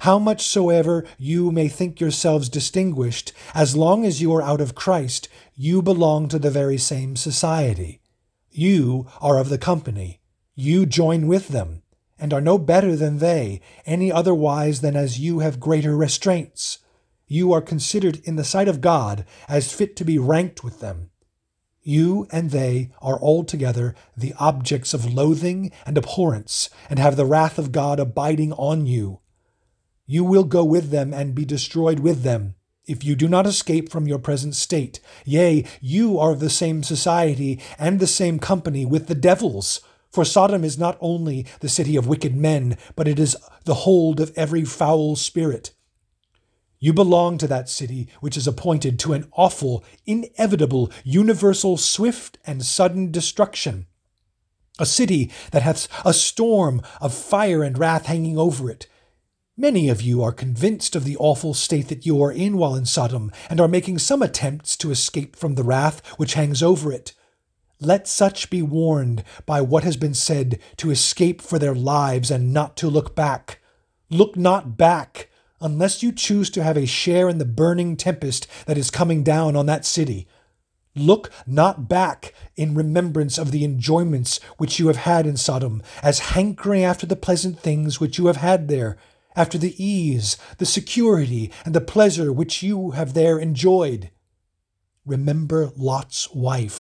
How 0.00 0.18
much 0.18 0.46
soever 0.46 1.04
you 1.16 1.52
may 1.52 1.68
think 1.68 2.00
yourselves 2.00 2.48
distinguished, 2.48 3.32
as 3.54 3.76
long 3.76 4.04
as 4.04 4.20
you 4.20 4.34
are 4.34 4.42
out 4.42 4.60
of 4.60 4.74
Christ, 4.74 5.28
you 5.54 5.80
belong 5.80 6.28
to 6.28 6.38
the 6.38 6.50
very 6.50 6.78
same 6.78 7.14
society. 7.14 8.00
You 8.50 9.06
are 9.20 9.38
of 9.38 9.48
the 9.48 9.58
company. 9.58 10.20
You 10.54 10.86
join 10.86 11.28
with 11.28 11.48
them, 11.48 11.82
and 12.18 12.34
are 12.34 12.40
no 12.40 12.58
better 12.58 12.94
than 12.96 13.18
they, 13.18 13.60
any 13.86 14.12
otherwise 14.12 14.80
than 14.80 14.96
as 14.96 15.20
you 15.20 15.38
have 15.38 15.60
greater 15.60 15.96
restraints. 15.96 16.78
You 17.32 17.54
are 17.54 17.62
considered 17.62 18.20
in 18.24 18.36
the 18.36 18.44
sight 18.44 18.68
of 18.68 18.82
God 18.82 19.24
as 19.48 19.72
fit 19.72 19.96
to 19.96 20.04
be 20.04 20.18
ranked 20.18 20.62
with 20.62 20.80
them. 20.80 21.08
You 21.80 22.26
and 22.30 22.50
they 22.50 22.90
are 23.00 23.18
altogether 23.18 23.94
the 24.14 24.34
objects 24.38 24.92
of 24.92 25.14
loathing 25.14 25.72
and 25.86 25.96
abhorrence, 25.96 26.68
and 26.90 26.98
have 26.98 27.16
the 27.16 27.24
wrath 27.24 27.58
of 27.58 27.72
God 27.72 27.98
abiding 27.98 28.52
on 28.52 28.84
you. 28.84 29.20
You 30.04 30.24
will 30.24 30.44
go 30.44 30.62
with 30.62 30.90
them 30.90 31.14
and 31.14 31.34
be 31.34 31.46
destroyed 31.46 32.00
with 32.00 32.22
them, 32.22 32.54
if 32.84 33.02
you 33.02 33.16
do 33.16 33.28
not 33.28 33.46
escape 33.46 33.90
from 33.90 34.06
your 34.06 34.18
present 34.18 34.54
state. 34.54 35.00
Yea, 35.24 35.64
you 35.80 36.18
are 36.18 36.32
of 36.32 36.40
the 36.40 36.50
same 36.50 36.82
society 36.82 37.58
and 37.78 37.98
the 37.98 38.06
same 38.06 38.38
company 38.38 38.84
with 38.84 39.06
the 39.06 39.14
devils 39.14 39.80
for 40.10 40.26
Sodom 40.26 40.62
is 40.62 40.76
not 40.76 40.98
only 41.00 41.46
the 41.60 41.70
city 41.70 41.96
of 41.96 42.06
wicked 42.06 42.36
men, 42.36 42.76
but 42.94 43.08
it 43.08 43.18
is 43.18 43.34
the 43.64 43.72
hold 43.88 44.20
of 44.20 44.30
every 44.36 44.62
foul 44.62 45.16
spirit. 45.16 45.70
You 46.82 46.92
belong 46.92 47.38
to 47.38 47.46
that 47.46 47.68
city 47.68 48.08
which 48.18 48.36
is 48.36 48.48
appointed 48.48 48.98
to 48.98 49.12
an 49.12 49.28
awful, 49.34 49.84
inevitable, 50.04 50.90
universal, 51.04 51.76
swift, 51.76 52.38
and 52.44 52.64
sudden 52.64 53.12
destruction. 53.12 53.86
A 54.80 54.84
city 54.84 55.30
that 55.52 55.62
hath 55.62 55.86
a 56.04 56.12
storm 56.12 56.82
of 57.00 57.14
fire 57.14 57.62
and 57.62 57.78
wrath 57.78 58.06
hanging 58.06 58.36
over 58.36 58.68
it. 58.68 58.88
Many 59.56 59.88
of 59.88 60.02
you 60.02 60.24
are 60.24 60.32
convinced 60.32 60.96
of 60.96 61.04
the 61.04 61.16
awful 61.18 61.54
state 61.54 61.86
that 61.86 62.04
you 62.04 62.20
are 62.20 62.32
in 62.32 62.56
while 62.56 62.74
in 62.74 62.84
Sodom, 62.84 63.30
and 63.48 63.60
are 63.60 63.68
making 63.68 64.00
some 64.00 64.20
attempts 64.20 64.76
to 64.78 64.90
escape 64.90 65.36
from 65.36 65.54
the 65.54 65.62
wrath 65.62 66.04
which 66.16 66.34
hangs 66.34 66.64
over 66.64 66.92
it. 66.92 67.12
Let 67.78 68.08
such 68.08 68.50
be 68.50 68.60
warned 68.60 69.22
by 69.46 69.60
what 69.60 69.84
has 69.84 69.96
been 69.96 70.14
said 70.14 70.58
to 70.78 70.90
escape 70.90 71.42
for 71.42 71.60
their 71.60 71.76
lives 71.76 72.28
and 72.28 72.52
not 72.52 72.76
to 72.78 72.88
look 72.88 73.14
back. 73.14 73.60
Look 74.10 74.36
not 74.36 74.76
back, 74.76 75.28
unless 75.62 76.02
you 76.02 76.12
choose 76.12 76.50
to 76.50 76.62
have 76.62 76.76
a 76.76 76.86
share 76.86 77.28
in 77.28 77.38
the 77.38 77.44
burning 77.44 77.96
tempest 77.96 78.46
that 78.66 78.76
is 78.76 78.90
coming 78.90 79.22
down 79.22 79.56
on 79.56 79.66
that 79.66 79.84
city. 79.84 80.26
Look 80.94 81.30
not 81.46 81.88
back 81.88 82.34
in 82.56 82.74
remembrance 82.74 83.38
of 83.38 83.50
the 83.50 83.64
enjoyments 83.64 84.40
which 84.58 84.78
you 84.78 84.88
have 84.88 84.98
had 84.98 85.26
in 85.26 85.36
Sodom, 85.36 85.82
as 86.02 86.18
hankering 86.36 86.84
after 86.84 87.06
the 87.06 87.16
pleasant 87.16 87.58
things 87.58 87.98
which 87.98 88.18
you 88.18 88.26
have 88.26 88.36
had 88.36 88.68
there, 88.68 88.98
after 89.34 89.56
the 89.56 89.82
ease, 89.82 90.36
the 90.58 90.66
security, 90.66 91.50
and 91.64 91.74
the 91.74 91.80
pleasure 91.80 92.30
which 92.30 92.62
you 92.62 92.90
have 92.90 93.14
there 93.14 93.38
enjoyed. 93.38 94.10
Remember 95.06 95.70
Lot's 95.76 96.30
wife 96.34 96.78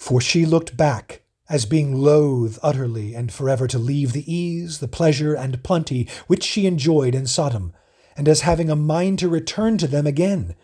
for 0.00 0.18
she 0.18 0.46
looked 0.46 0.78
back, 0.78 1.22
as 1.50 1.66
being 1.66 1.94
loath 1.94 2.58
utterly 2.62 3.14
and 3.14 3.30
forever 3.30 3.66
to 3.66 3.78
leave 3.78 4.12
the 4.12 4.32
ease, 4.32 4.78
the 4.78 4.88
pleasure, 4.88 5.34
and 5.34 5.62
plenty 5.62 6.08
which 6.26 6.42
she 6.42 6.66
enjoyed 6.66 7.14
in 7.14 7.26
Sodom, 7.26 7.74
and 8.20 8.28
as 8.28 8.42
having 8.42 8.68
a 8.68 8.76
mind 8.76 9.18
to 9.18 9.30
return 9.30 9.78
to 9.78 9.86
them 9.86 10.06
again. 10.06 10.54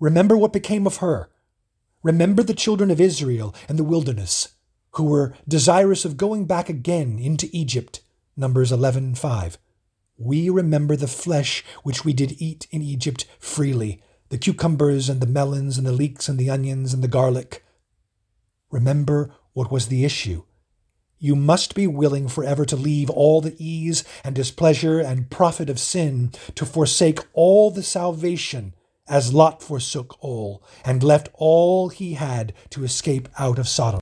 Remember 0.00 0.36
what 0.36 0.52
became 0.52 0.84
of 0.84 0.96
her. 0.96 1.30
Remember 2.02 2.42
the 2.42 2.52
children 2.52 2.90
of 2.90 3.00
Israel 3.00 3.54
in 3.68 3.76
the 3.76 3.84
wilderness, 3.84 4.48
who 4.94 5.04
were 5.04 5.32
desirous 5.46 6.04
of 6.04 6.16
going 6.16 6.44
back 6.44 6.68
again 6.68 7.20
into 7.20 7.48
Egypt. 7.52 8.00
Numbers 8.36 8.72
11:5. 8.72 9.58
We 10.16 10.50
remember 10.50 10.96
the 10.96 11.06
flesh 11.06 11.64
which 11.84 12.04
we 12.04 12.12
did 12.12 12.42
eat 12.42 12.66
in 12.72 12.82
Egypt 12.82 13.26
freely, 13.38 14.02
the 14.30 14.36
cucumbers 14.36 15.08
and 15.08 15.20
the 15.20 15.26
melons 15.28 15.78
and 15.78 15.86
the 15.86 15.92
leeks 15.92 16.28
and 16.28 16.36
the 16.36 16.50
onions 16.50 16.92
and 16.92 17.00
the 17.00 17.06
garlic 17.06 17.64
Remember 18.72 19.30
what 19.52 19.70
was 19.70 19.86
the 19.86 20.04
issue. 20.04 20.42
You 21.18 21.34
must 21.34 21.74
be 21.74 21.86
willing 21.86 22.28
forever 22.28 22.64
to 22.64 22.76
leave 22.76 23.10
all 23.10 23.40
the 23.40 23.56
ease 23.58 24.04
and 24.22 24.34
displeasure 24.34 25.00
and 25.00 25.30
profit 25.30 25.68
of 25.68 25.80
sin, 25.80 26.32
to 26.54 26.64
forsake 26.64 27.20
all 27.32 27.70
the 27.70 27.82
salvation, 27.82 28.74
as 29.08 29.32
Lot 29.32 29.62
forsook 29.62 30.16
all, 30.20 30.62
and 30.84 31.02
left 31.02 31.28
all 31.34 31.88
he 31.88 32.14
had 32.14 32.52
to 32.70 32.84
escape 32.84 33.28
out 33.38 33.58
of 33.58 33.68
Sodom. 33.68 34.00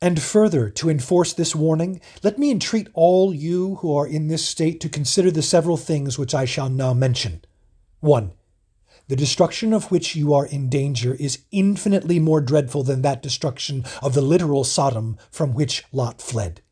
And 0.00 0.20
further, 0.20 0.70
to 0.70 0.90
enforce 0.90 1.32
this 1.32 1.54
warning, 1.54 2.00
let 2.22 2.38
me 2.38 2.50
entreat 2.50 2.88
all 2.94 3.34
you 3.34 3.76
who 3.76 3.94
are 3.96 4.06
in 4.06 4.28
this 4.28 4.44
state 4.44 4.80
to 4.80 4.88
consider 4.88 5.30
the 5.30 5.42
several 5.42 5.76
things 5.76 6.18
which 6.18 6.34
I 6.34 6.44
shall 6.44 6.68
now 6.68 6.94
mention. 6.94 7.42
1 8.00 8.32
the 9.08 9.16
destruction 9.16 9.72
of 9.72 9.90
which 9.90 10.16
you 10.16 10.32
are 10.32 10.46
in 10.46 10.68
danger 10.68 11.14
is 11.14 11.44
infinitely 11.50 12.18
more 12.18 12.40
dreadful 12.40 12.82
than 12.82 13.02
that 13.02 13.22
destruction 13.22 13.84
of 14.02 14.14
the 14.14 14.22
literal 14.22 14.64
Sodom 14.64 15.18
from 15.30 15.52
which 15.52 15.84
Lot 15.92 16.22
fled. 16.22 16.62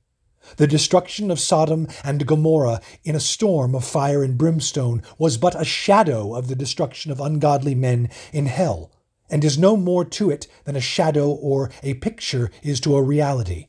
The 0.57 0.66
destruction 0.66 1.31
of 1.31 1.38
Sodom 1.38 1.88
and 2.03 2.27
Gomorrah 2.27 2.81
in 3.05 3.14
a 3.14 3.21
storm 3.21 3.75
of 3.75 3.85
fire 3.85 4.23
and 4.23 4.37
brimstone 4.37 5.03
was 5.18 5.37
but 5.37 5.61
a 5.61 5.64
shadow 5.64 6.35
of 6.35 6.49
the 6.49 6.57
destruction 6.57 7.12
of 7.12 7.21
ungodly 7.21 7.75
men 7.75 8.11
in 8.33 8.47
hell, 8.47 8.90
and 9.31 9.45
is 9.45 9.59
no 9.59 9.77
more 9.77 10.05
to 10.05 10.31
it 10.31 10.47
than 10.64 10.75
a 10.75 10.81
shadow 10.81 11.31
or 11.31 11.71
a 11.83 11.95
picture 11.95 12.51
is 12.62 12.81
to 12.81 12.97
a 12.97 13.03
reality, 13.03 13.68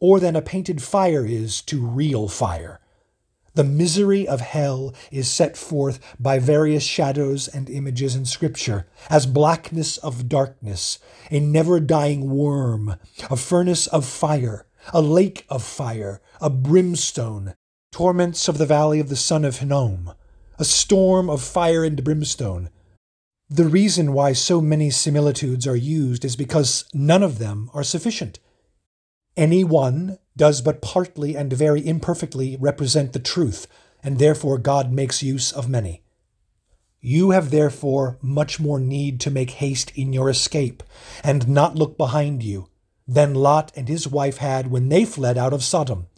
or 0.00 0.18
than 0.18 0.36
a 0.36 0.42
painted 0.42 0.80
fire 0.80 1.26
is 1.26 1.60
to 1.62 1.84
real 1.84 2.28
fire. 2.28 2.80
The 3.58 3.64
misery 3.64 4.28
of 4.28 4.40
hell 4.40 4.94
is 5.10 5.26
set 5.28 5.56
forth 5.56 5.98
by 6.20 6.38
various 6.38 6.84
shadows 6.84 7.48
and 7.48 7.68
images 7.68 8.14
in 8.14 8.24
Scripture 8.24 8.86
as 9.10 9.26
blackness 9.26 9.96
of 9.96 10.28
darkness, 10.28 11.00
a 11.28 11.40
never 11.40 11.80
dying 11.80 12.30
worm, 12.30 12.94
a 13.28 13.36
furnace 13.36 13.88
of 13.88 14.06
fire, 14.06 14.68
a 14.94 15.02
lake 15.02 15.44
of 15.48 15.64
fire, 15.64 16.22
a 16.40 16.48
brimstone, 16.48 17.54
torments 17.90 18.46
of 18.46 18.58
the 18.58 18.64
valley 18.64 19.00
of 19.00 19.08
the 19.08 19.16
son 19.16 19.44
of 19.44 19.58
Hinnom, 19.58 20.12
a 20.56 20.64
storm 20.64 21.28
of 21.28 21.42
fire 21.42 21.82
and 21.82 22.04
brimstone. 22.04 22.70
The 23.50 23.66
reason 23.66 24.12
why 24.12 24.34
so 24.34 24.60
many 24.60 24.88
similitudes 24.90 25.66
are 25.66 25.74
used 25.74 26.24
is 26.24 26.36
because 26.36 26.84
none 26.94 27.24
of 27.24 27.40
them 27.40 27.70
are 27.74 27.82
sufficient. 27.82 28.38
Any 29.38 29.62
one 29.62 30.18
does 30.36 30.60
but 30.60 30.82
partly 30.82 31.36
and 31.36 31.52
very 31.52 31.86
imperfectly 31.86 32.56
represent 32.58 33.12
the 33.12 33.20
truth, 33.20 33.68
and 34.02 34.18
therefore 34.18 34.58
God 34.58 34.90
makes 34.90 35.22
use 35.22 35.52
of 35.52 35.68
many. 35.68 36.02
You 37.00 37.30
have 37.30 37.52
therefore 37.52 38.18
much 38.20 38.58
more 38.58 38.80
need 38.80 39.20
to 39.20 39.30
make 39.30 39.50
haste 39.50 39.92
in 39.94 40.12
your 40.12 40.28
escape, 40.28 40.82
and 41.22 41.46
not 41.46 41.76
look 41.76 41.96
behind 41.96 42.42
you, 42.42 42.66
than 43.06 43.32
Lot 43.32 43.70
and 43.76 43.88
his 43.88 44.08
wife 44.08 44.38
had 44.38 44.72
when 44.72 44.88
they 44.88 45.04
fled 45.04 45.38
out 45.38 45.52
of 45.52 45.62
Sodom. 45.62 46.08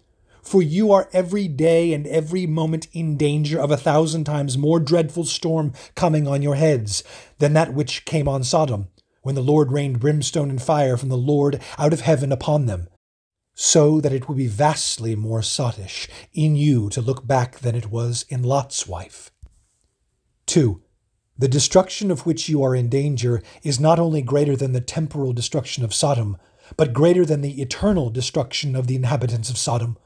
For 0.43 0.63
you 0.63 0.91
are 0.91 1.11
every 1.13 1.47
day 1.47 1.93
and 1.93 2.07
every 2.07 2.47
moment 2.47 2.89
in 2.95 3.19
danger 3.19 3.61
of 3.61 3.71
a 3.71 3.77
thousand 3.77 4.25
times 4.25 4.57
more 4.57 4.81
dreadful 4.81 5.25
storm 5.25 5.75
coming 5.95 6.27
on 6.27 6.41
your 6.41 6.55
heads 6.55 7.05
than 7.37 7.53
that 7.53 7.75
which 7.75 8.07
came 8.07 8.27
on 8.27 8.45
Sodom, 8.45 8.89
when 9.21 9.35
the 9.35 9.43
Lord 9.43 9.73
rained 9.73 10.01
brimstone 10.01 10.49
and 10.49 10.63
fire 10.63 10.97
from 10.97 11.11
the 11.11 11.19
Lord 11.19 11.61
out 11.77 11.93
of 11.93 12.01
heaven 12.01 12.33
upon 12.33 12.65
them 12.65 12.89
so 13.63 14.01
that 14.01 14.13
it 14.15 14.27
would 14.27 14.39
be 14.39 14.47
vastly 14.47 15.15
more 15.15 15.43
sottish 15.43 16.09
in 16.33 16.57
you 16.57 16.89
to 16.89 17.03
look 17.03 17.27
back 17.27 17.59
than 17.59 17.75
it 17.75 17.91
was 17.91 18.25
in 18.31 18.43
Lot's 18.43 18.89
wife. 18.89 19.31
2. 20.47 20.81
The 21.37 21.47
destruction 21.47 22.11
of 22.11 22.25
which 22.25 22.49
you 22.49 22.63
are 22.63 22.75
in 22.75 22.89
danger 22.89 23.43
is 23.63 23.79
not 23.79 23.99
only 23.99 24.23
greater 24.23 24.57
than 24.57 24.73
the 24.73 24.81
temporal 24.81 25.35
destruction 25.35 25.85
of 25.85 25.93
Sodom, 25.93 26.39
but 26.79 26.95
greater 26.95 27.27
than 27.27 27.43
the 27.43 27.61
eternal 27.61 28.09
destruction 28.09 28.75
of 28.75 28.87
the 28.87 28.97
inhabitants 28.97 29.51
of 29.51 29.59
Sodom. 29.59 29.99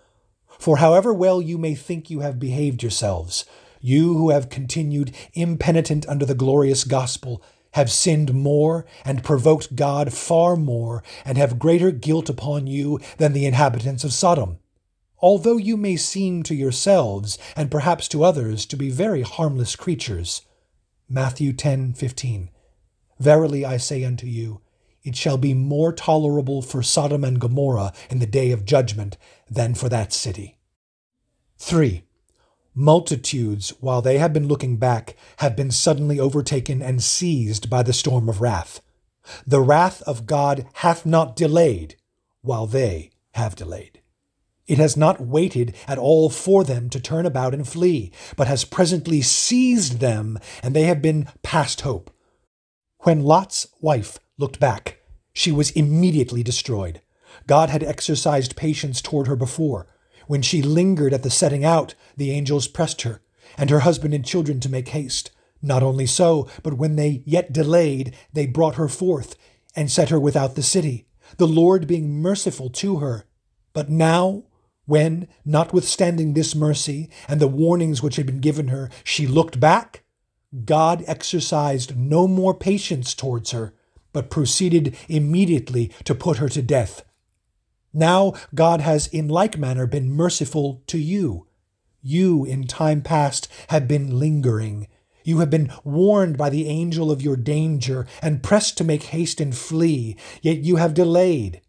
For 0.58 0.78
however 0.78 1.14
well 1.14 1.40
you 1.40 1.56
may 1.56 1.76
think 1.76 2.10
you 2.10 2.20
have 2.20 2.40
behaved 2.40 2.82
yourselves, 2.82 3.44
you 3.80 4.14
who 4.14 4.30
have 4.30 4.50
continued 4.50 5.14
impenitent 5.32 6.08
under 6.08 6.26
the 6.26 6.34
glorious 6.34 6.82
gospel, 6.82 7.40
have 7.74 7.90
sinned 7.90 8.32
more 8.32 8.86
and 9.04 9.22
provoked 9.22 9.76
God 9.76 10.12
far 10.12 10.56
more 10.56 11.02
and 11.24 11.36
have 11.36 11.58
greater 11.58 11.90
guilt 11.90 12.28
upon 12.28 12.66
you 12.66 13.00
than 13.18 13.32
the 13.32 13.46
inhabitants 13.46 14.04
of 14.04 14.12
Sodom. 14.12 14.58
Although 15.18 15.56
you 15.56 15.76
may 15.76 15.96
seem 15.96 16.42
to 16.44 16.54
yourselves 16.54 17.38
and 17.56 17.70
perhaps 17.70 18.08
to 18.08 18.24
others 18.24 18.66
to 18.66 18.76
be 18.76 18.90
very 18.90 19.22
harmless 19.22 19.76
creatures. 19.76 20.42
Matthew 21.08 21.52
10:15. 21.52 22.50
Verily 23.18 23.64
I 23.64 23.76
say 23.76 24.04
unto 24.04 24.26
you, 24.26 24.60
it 25.02 25.16
shall 25.16 25.36
be 25.36 25.52
more 25.52 25.92
tolerable 25.92 26.62
for 26.62 26.82
Sodom 26.82 27.24
and 27.24 27.40
Gomorrah 27.40 27.92
in 28.08 28.20
the 28.20 28.26
day 28.26 28.52
of 28.52 28.64
judgment 28.64 29.16
than 29.50 29.74
for 29.74 29.88
that 29.88 30.12
city. 30.12 30.58
3. 31.58 32.04
Multitudes, 32.74 33.70
while 33.80 34.02
they 34.02 34.18
have 34.18 34.32
been 34.32 34.48
looking 34.48 34.76
back, 34.76 35.16
have 35.38 35.54
been 35.54 35.70
suddenly 35.70 36.18
overtaken 36.18 36.82
and 36.82 37.02
seized 37.02 37.70
by 37.70 37.82
the 37.82 37.92
storm 37.92 38.28
of 38.28 38.40
wrath. 38.40 38.80
The 39.46 39.60
wrath 39.60 40.02
of 40.02 40.26
God 40.26 40.66
hath 40.74 41.06
not 41.06 41.36
delayed, 41.36 41.96
while 42.42 42.66
they 42.66 43.10
have 43.34 43.54
delayed. 43.54 44.00
It 44.66 44.78
has 44.78 44.96
not 44.96 45.20
waited 45.20 45.74
at 45.86 45.98
all 45.98 46.30
for 46.30 46.64
them 46.64 46.88
to 46.90 47.00
turn 47.00 47.26
about 47.26 47.54
and 47.54 47.68
flee, 47.68 48.10
but 48.36 48.48
has 48.48 48.64
presently 48.64 49.22
seized 49.22 50.00
them, 50.00 50.38
and 50.62 50.74
they 50.74 50.84
have 50.84 51.02
been 51.02 51.28
past 51.42 51.82
hope. 51.82 52.10
When 53.00 53.22
Lot's 53.22 53.68
wife 53.80 54.18
looked 54.38 54.58
back, 54.58 55.00
she 55.32 55.52
was 55.52 55.70
immediately 55.72 56.42
destroyed. 56.42 57.02
God 57.46 57.68
had 57.68 57.82
exercised 57.82 58.56
patience 58.56 59.02
toward 59.02 59.26
her 59.26 59.36
before. 59.36 59.86
When 60.26 60.42
she 60.42 60.62
lingered 60.62 61.12
at 61.12 61.22
the 61.22 61.30
setting 61.30 61.64
out, 61.64 61.94
the 62.16 62.30
angels 62.30 62.68
pressed 62.68 63.02
her, 63.02 63.20
and 63.58 63.70
her 63.70 63.80
husband 63.80 64.14
and 64.14 64.24
children 64.24 64.60
to 64.60 64.68
make 64.68 64.88
haste. 64.88 65.30
Not 65.62 65.82
only 65.82 66.06
so, 66.06 66.48
but 66.62 66.74
when 66.74 66.96
they 66.96 67.22
yet 67.24 67.52
delayed, 67.52 68.14
they 68.32 68.46
brought 68.46 68.74
her 68.74 68.88
forth, 68.88 69.36
and 69.74 69.90
set 69.90 70.10
her 70.10 70.20
without 70.20 70.54
the 70.54 70.62
city, 70.62 71.06
the 71.38 71.46
Lord 71.46 71.86
being 71.86 72.20
merciful 72.20 72.70
to 72.70 72.96
her. 72.96 73.26
But 73.72 73.88
now, 73.90 74.44
when, 74.86 75.28
notwithstanding 75.44 76.34
this 76.34 76.54
mercy 76.54 77.10
and 77.26 77.40
the 77.40 77.48
warnings 77.48 78.02
which 78.02 78.16
had 78.16 78.26
been 78.26 78.40
given 78.40 78.68
her, 78.68 78.90
she 79.02 79.26
looked 79.26 79.58
back, 79.58 80.04
God 80.64 81.02
exercised 81.06 81.96
no 81.96 82.28
more 82.28 82.54
patience 82.54 83.14
towards 83.14 83.50
her, 83.50 83.74
but 84.12 84.30
proceeded 84.30 84.96
immediately 85.08 85.90
to 86.04 86.14
put 86.14 86.36
her 86.36 86.48
to 86.50 86.62
death. 86.62 87.02
Now 87.94 88.34
God 88.54 88.80
has 88.80 89.06
in 89.06 89.28
like 89.28 89.56
manner 89.56 89.86
been 89.86 90.10
merciful 90.10 90.82
to 90.88 90.98
you. 90.98 91.46
You 92.02 92.44
in 92.44 92.66
time 92.66 93.00
past 93.00 93.48
have 93.68 93.88
been 93.88 94.18
lingering. 94.18 94.88
You 95.22 95.38
have 95.38 95.48
been 95.48 95.72
warned 95.84 96.36
by 96.36 96.50
the 96.50 96.68
angel 96.68 97.10
of 97.10 97.22
your 97.22 97.36
danger 97.36 98.06
and 98.20 98.42
pressed 98.42 98.76
to 98.78 98.84
make 98.84 99.04
haste 99.04 99.40
and 99.40 99.56
flee, 99.56 100.16
yet 100.42 100.58
you 100.58 100.76
have 100.76 100.92
delayed. 100.92 101.62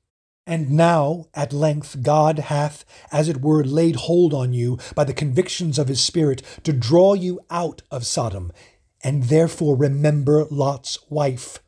And 0.48 0.72
now, 0.72 1.26
at 1.34 1.54
length, 1.54 2.04
God 2.04 2.38
hath, 2.38 2.86
as 3.12 3.30
it 3.30 3.42
were, 3.42 3.64
laid 3.64 3.96
hold 3.96 4.34
on 4.34 4.54
you 4.54 4.78
by 4.94 5.04
the 5.04 5.14
convictions 5.14 5.80
of 5.80 5.88
his 5.88 6.02
Spirit 6.02 6.44
to 6.64 6.74
draw 6.74 7.14
you 7.14 7.40
out 7.50 7.82
of 7.90 8.06
Sodom, 8.06 8.52
and 9.04 9.24
therefore 9.24 9.76
remember 9.76 10.46
Lot's 10.52 11.00
wife. 11.10 11.60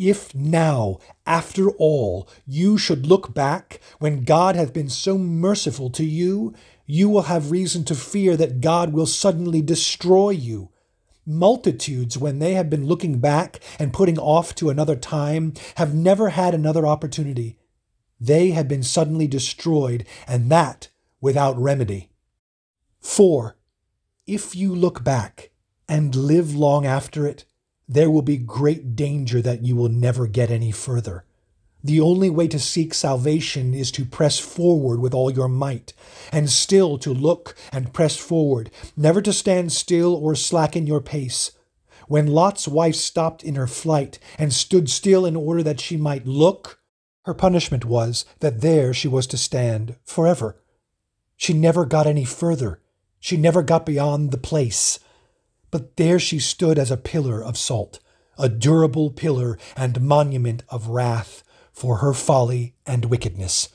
If 0.00 0.34
now, 0.34 0.98
after 1.26 1.70
all, 1.72 2.26
you 2.46 2.78
should 2.78 3.06
look 3.06 3.34
back 3.34 3.80
when 3.98 4.24
God 4.24 4.56
hath 4.56 4.72
been 4.72 4.88
so 4.88 5.18
merciful 5.18 5.90
to 5.90 6.04
you, 6.06 6.54
you 6.86 7.10
will 7.10 7.24
have 7.24 7.50
reason 7.50 7.84
to 7.84 7.94
fear 7.94 8.34
that 8.38 8.62
God 8.62 8.94
will 8.94 9.04
suddenly 9.04 9.60
destroy 9.60 10.30
you. 10.30 10.70
Multitudes, 11.26 12.16
when 12.16 12.38
they 12.38 12.54
have 12.54 12.70
been 12.70 12.86
looking 12.86 13.18
back 13.18 13.60
and 13.78 13.92
putting 13.92 14.18
off 14.18 14.54
to 14.54 14.70
another 14.70 14.96
time, 14.96 15.52
have 15.76 15.94
never 15.94 16.30
had 16.30 16.54
another 16.54 16.86
opportunity. 16.86 17.58
They 18.18 18.52
have 18.52 18.68
been 18.68 18.82
suddenly 18.82 19.26
destroyed, 19.26 20.06
and 20.26 20.50
that 20.50 20.88
without 21.20 21.58
remedy. 21.58 22.08
4. 23.00 23.54
If 24.26 24.56
you 24.56 24.74
look 24.74 25.04
back 25.04 25.50
and 25.86 26.14
live 26.14 26.54
long 26.54 26.86
after 26.86 27.26
it, 27.26 27.44
there 27.90 28.08
will 28.08 28.22
be 28.22 28.36
great 28.36 28.94
danger 28.94 29.42
that 29.42 29.64
you 29.64 29.74
will 29.74 29.88
never 29.88 30.28
get 30.28 30.48
any 30.48 30.70
further. 30.70 31.24
The 31.82 32.00
only 32.00 32.30
way 32.30 32.46
to 32.46 32.58
seek 32.60 32.94
salvation 32.94 33.74
is 33.74 33.90
to 33.92 34.04
press 34.04 34.38
forward 34.38 35.00
with 35.00 35.12
all 35.12 35.28
your 35.28 35.48
might, 35.48 35.92
and 36.30 36.48
still 36.48 36.98
to 36.98 37.12
look 37.12 37.56
and 37.72 37.92
press 37.92 38.16
forward, 38.16 38.70
never 38.96 39.20
to 39.22 39.32
stand 39.32 39.72
still 39.72 40.14
or 40.14 40.36
slacken 40.36 40.86
your 40.86 41.00
pace. 41.00 41.50
When 42.06 42.28
Lot's 42.28 42.68
wife 42.68 42.94
stopped 42.94 43.42
in 43.42 43.56
her 43.56 43.66
flight 43.66 44.20
and 44.38 44.52
stood 44.52 44.88
still 44.88 45.26
in 45.26 45.34
order 45.34 45.64
that 45.64 45.80
she 45.80 45.96
might 45.96 46.26
look, 46.26 46.78
her 47.24 47.34
punishment 47.34 47.84
was 47.84 48.24
that 48.38 48.60
there 48.60 48.94
she 48.94 49.08
was 49.08 49.26
to 49.28 49.36
stand 49.36 49.96
forever. 50.04 50.62
She 51.36 51.54
never 51.54 51.84
got 51.86 52.06
any 52.06 52.24
further. 52.24 52.80
She 53.18 53.36
never 53.36 53.64
got 53.64 53.84
beyond 53.84 54.30
the 54.30 54.38
place. 54.38 55.00
But 55.70 55.96
there 55.96 56.18
she 56.18 56.38
stood 56.38 56.78
as 56.78 56.90
a 56.90 56.96
pillar 56.96 57.42
of 57.42 57.56
salt, 57.56 58.00
a 58.38 58.48
durable 58.48 59.10
pillar 59.10 59.58
and 59.76 60.00
monument 60.00 60.62
of 60.68 60.88
wrath 60.88 61.42
for 61.72 61.98
her 61.98 62.12
folly 62.12 62.74
and 62.86 63.04
wickedness. 63.06 63.68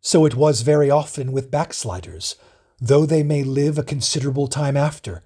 So 0.00 0.24
it 0.26 0.34
was 0.34 0.62
very 0.62 0.90
often 0.90 1.32
with 1.32 1.50
backsliders, 1.50 2.36
though 2.80 3.06
they 3.06 3.22
may 3.22 3.42
live 3.42 3.78
a 3.78 3.82
considerable 3.82 4.48
time 4.48 4.76
after. 4.76 5.22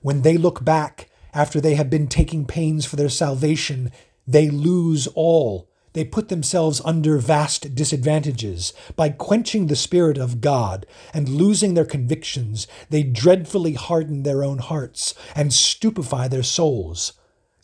When 0.00 0.22
they 0.22 0.36
look 0.36 0.64
back, 0.64 1.10
after 1.34 1.60
they 1.60 1.74
have 1.74 1.90
been 1.90 2.08
taking 2.08 2.44
pains 2.44 2.84
for 2.84 2.96
their 2.96 3.08
salvation, 3.08 3.90
they 4.26 4.50
lose 4.50 5.06
all 5.08 5.68
they 5.92 6.04
put 6.04 6.28
themselves 6.28 6.80
under 6.84 7.18
vast 7.18 7.74
disadvantages. 7.74 8.72
By 8.96 9.10
quenching 9.10 9.66
the 9.66 9.76
Spirit 9.76 10.18
of 10.18 10.40
God 10.40 10.86
and 11.12 11.28
losing 11.28 11.74
their 11.74 11.84
convictions, 11.84 12.66
they 12.90 13.02
dreadfully 13.02 13.74
harden 13.74 14.22
their 14.22 14.42
own 14.42 14.58
hearts 14.58 15.14
and 15.34 15.52
stupefy 15.52 16.28
their 16.28 16.42
souls. 16.42 17.12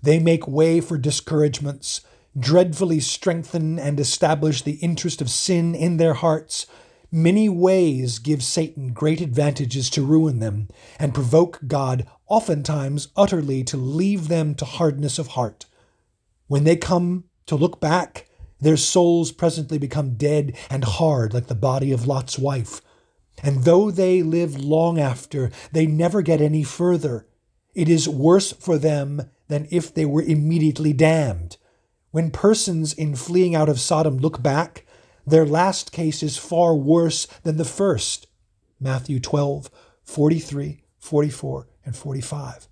They 0.02 0.18
make 0.18 0.46
way 0.46 0.80
for 0.80 0.98
discouragements, 0.98 2.02
dreadfully 2.38 3.00
strengthen 3.00 3.78
and 3.78 3.98
establish 3.98 4.62
the 4.62 4.74
interest 4.74 5.20
of 5.20 5.30
sin 5.30 5.74
in 5.74 5.96
their 5.96 6.14
hearts. 6.14 6.66
Many 7.10 7.48
ways 7.48 8.18
give 8.18 8.42
Satan 8.42 8.92
great 8.92 9.22
advantages 9.22 9.88
to 9.90 10.04
ruin 10.04 10.40
them, 10.40 10.68
and 10.98 11.14
provoke 11.14 11.58
God 11.66 12.06
oftentimes 12.26 13.08
utterly 13.16 13.64
to 13.64 13.78
leave 13.78 14.28
them 14.28 14.54
to 14.56 14.66
hardness 14.66 15.18
of 15.18 15.28
heart. 15.28 15.64
When 16.48 16.64
they 16.64 16.76
come 16.76 17.24
to 17.48 17.56
look 17.56 17.80
back, 17.80 18.26
their 18.60 18.76
souls 18.76 19.32
presently 19.32 19.78
become 19.78 20.16
dead 20.16 20.56
and 20.70 20.84
hard 20.84 21.34
like 21.34 21.46
the 21.46 21.54
body 21.54 21.92
of 21.92 22.06
Lot's 22.06 22.38
wife. 22.38 22.80
And 23.42 23.64
though 23.64 23.90
they 23.90 24.22
live 24.22 24.58
long 24.58 24.98
after, 24.98 25.50
they 25.72 25.86
never 25.86 26.22
get 26.22 26.40
any 26.40 26.62
further. 26.62 27.26
It 27.74 27.88
is 27.88 28.08
worse 28.08 28.52
for 28.52 28.78
them 28.78 29.30
than 29.46 29.68
if 29.70 29.94
they 29.94 30.04
were 30.04 30.22
immediately 30.22 30.92
damned. 30.92 31.56
When 32.10 32.30
persons 32.30 32.92
in 32.92 33.14
fleeing 33.14 33.54
out 33.54 33.68
of 33.68 33.80
Sodom 33.80 34.18
look 34.18 34.42
back, 34.42 34.84
their 35.26 35.46
last 35.46 35.92
case 35.92 36.22
is 36.22 36.36
far 36.36 36.74
worse 36.74 37.26
than 37.44 37.58
the 37.58 37.64
first. 37.64 38.26
Matthew 38.80 39.20
12, 39.20 39.70
43, 40.02 40.84
44, 40.98 41.68
and 41.84 41.94
45. 41.94 42.68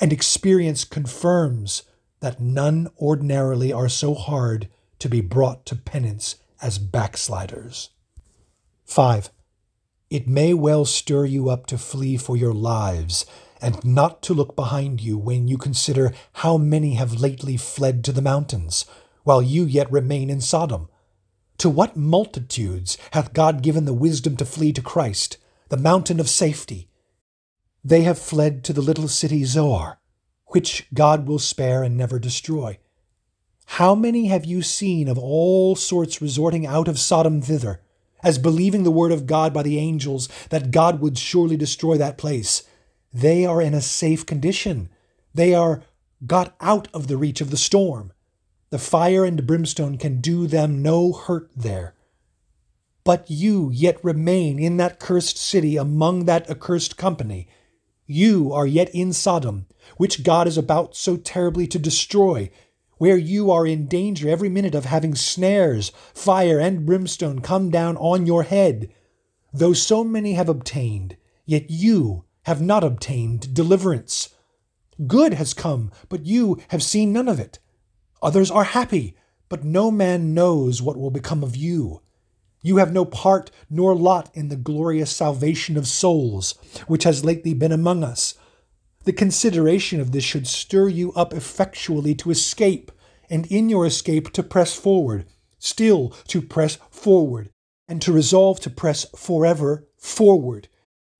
And 0.00 0.12
experience 0.12 0.84
confirms 0.84 1.82
that 2.22 2.40
none 2.40 2.88
ordinarily 3.00 3.72
are 3.72 3.88
so 3.88 4.14
hard 4.14 4.68
to 5.00 5.08
be 5.08 5.20
brought 5.20 5.66
to 5.66 5.74
penance 5.74 6.36
as 6.62 6.78
backsliders. 6.78 7.90
5. 8.84 9.30
It 10.08 10.28
may 10.28 10.54
well 10.54 10.84
stir 10.84 11.24
you 11.24 11.50
up 11.50 11.66
to 11.66 11.76
flee 11.76 12.16
for 12.16 12.36
your 12.36 12.54
lives, 12.54 13.26
and 13.60 13.84
not 13.84 14.22
to 14.22 14.34
look 14.34 14.54
behind 14.54 15.00
you 15.00 15.18
when 15.18 15.48
you 15.48 15.58
consider 15.58 16.12
how 16.34 16.56
many 16.56 16.94
have 16.94 17.20
lately 17.20 17.56
fled 17.56 18.04
to 18.04 18.12
the 18.12 18.22
mountains, 18.22 18.86
while 19.24 19.42
you 19.42 19.64
yet 19.64 19.90
remain 19.90 20.30
in 20.30 20.40
Sodom. 20.40 20.88
To 21.58 21.68
what 21.68 21.96
multitudes 21.96 22.98
hath 23.10 23.32
God 23.32 23.62
given 23.62 23.84
the 23.84 23.92
wisdom 23.92 24.36
to 24.36 24.44
flee 24.44 24.72
to 24.74 24.82
Christ, 24.82 25.38
the 25.70 25.76
mountain 25.76 26.20
of 26.20 26.28
safety? 26.28 26.88
They 27.82 28.02
have 28.02 28.18
fled 28.18 28.62
to 28.64 28.72
the 28.72 28.80
little 28.80 29.08
city 29.08 29.42
Zoar, 29.42 29.98
which 30.52 30.86
God 30.94 31.26
will 31.26 31.38
spare 31.38 31.82
and 31.82 31.96
never 31.96 32.18
destroy. 32.18 32.78
How 33.66 33.94
many 33.94 34.26
have 34.26 34.44
you 34.44 34.62
seen 34.62 35.08
of 35.08 35.18
all 35.18 35.76
sorts 35.76 36.20
resorting 36.20 36.66
out 36.66 36.88
of 36.88 36.98
Sodom 36.98 37.40
thither, 37.40 37.80
as 38.22 38.38
believing 38.38 38.82
the 38.82 38.90
word 38.90 39.12
of 39.12 39.26
God 39.26 39.52
by 39.52 39.62
the 39.62 39.78
angels 39.78 40.28
that 40.50 40.70
God 40.70 41.00
would 41.00 41.18
surely 41.18 41.56
destroy 41.56 41.96
that 41.96 42.18
place? 42.18 42.64
They 43.12 43.44
are 43.44 43.60
in 43.60 43.74
a 43.74 43.80
safe 43.80 44.26
condition. 44.26 44.88
They 45.34 45.54
are 45.54 45.82
got 46.26 46.54
out 46.60 46.88
of 46.94 47.08
the 47.08 47.16
reach 47.16 47.40
of 47.40 47.50
the 47.50 47.56
storm. 47.56 48.12
The 48.70 48.78
fire 48.78 49.24
and 49.24 49.46
brimstone 49.46 49.98
can 49.98 50.20
do 50.20 50.46
them 50.46 50.82
no 50.82 51.12
hurt 51.12 51.50
there. 51.56 51.94
But 53.04 53.30
you 53.30 53.70
yet 53.72 54.02
remain 54.04 54.58
in 54.58 54.76
that 54.76 55.00
cursed 55.00 55.36
city 55.36 55.76
among 55.76 56.24
that 56.26 56.48
accursed 56.48 56.96
company. 56.96 57.48
You 58.06 58.52
are 58.52 58.66
yet 58.66 58.90
in 58.94 59.12
Sodom, 59.12 59.66
which 60.02 60.24
God 60.24 60.48
is 60.48 60.58
about 60.58 60.96
so 60.96 61.16
terribly 61.16 61.64
to 61.68 61.78
destroy, 61.78 62.50
where 62.98 63.16
you 63.16 63.52
are 63.52 63.64
in 63.64 63.86
danger 63.86 64.28
every 64.28 64.48
minute 64.48 64.74
of 64.74 64.86
having 64.86 65.14
snares, 65.14 65.92
fire, 66.12 66.58
and 66.58 66.84
brimstone 66.84 67.38
come 67.38 67.70
down 67.70 67.96
on 67.98 68.26
your 68.26 68.42
head. 68.42 68.92
Though 69.52 69.72
so 69.72 70.02
many 70.02 70.32
have 70.32 70.48
obtained, 70.48 71.16
yet 71.46 71.70
you 71.70 72.24
have 72.46 72.60
not 72.60 72.82
obtained 72.82 73.54
deliverance. 73.54 74.30
Good 75.06 75.34
has 75.34 75.54
come, 75.54 75.92
but 76.08 76.26
you 76.26 76.60
have 76.70 76.82
seen 76.82 77.12
none 77.12 77.28
of 77.28 77.38
it. 77.38 77.60
Others 78.24 78.50
are 78.50 78.64
happy, 78.64 79.14
but 79.48 79.62
no 79.62 79.92
man 79.92 80.34
knows 80.34 80.82
what 80.82 80.98
will 80.98 81.12
become 81.12 81.44
of 81.44 81.54
you. 81.54 82.02
You 82.60 82.78
have 82.78 82.92
no 82.92 83.04
part 83.04 83.52
nor 83.70 83.94
lot 83.94 84.32
in 84.34 84.48
the 84.48 84.56
glorious 84.56 85.14
salvation 85.14 85.76
of 85.76 85.86
souls, 85.86 86.56
which 86.88 87.04
has 87.04 87.24
lately 87.24 87.54
been 87.54 87.70
among 87.70 88.02
us. 88.02 88.34
The 89.04 89.12
consideration 89.12 90.00
of 90.00 90.12
this 90.12 90.22
should 90.22 90.46
stir 90.46 90.88
you 90.88 91.12
up 91.14 91.34
effectually 91.34 92.14
to 92.16 92.30
escape, 92.30 92.92
and 93.28 93.46
in 93.46 93.68
your 93.68 93.84
escape 93.84 94.32
to 94.32 94.42
press 94.42 94.74
forward, 94.74 95.26
still 95.58 96.10
to 96.28 96.40
press 96.40 96.78
forward, 96.90 97.50
and 97.88 98.00
to 98.02 98.12
resolve 98.12 98.60
to 98.60 98.70
press 98.70 99.06
forever 99.16 99.88
forward. 99.98 100.68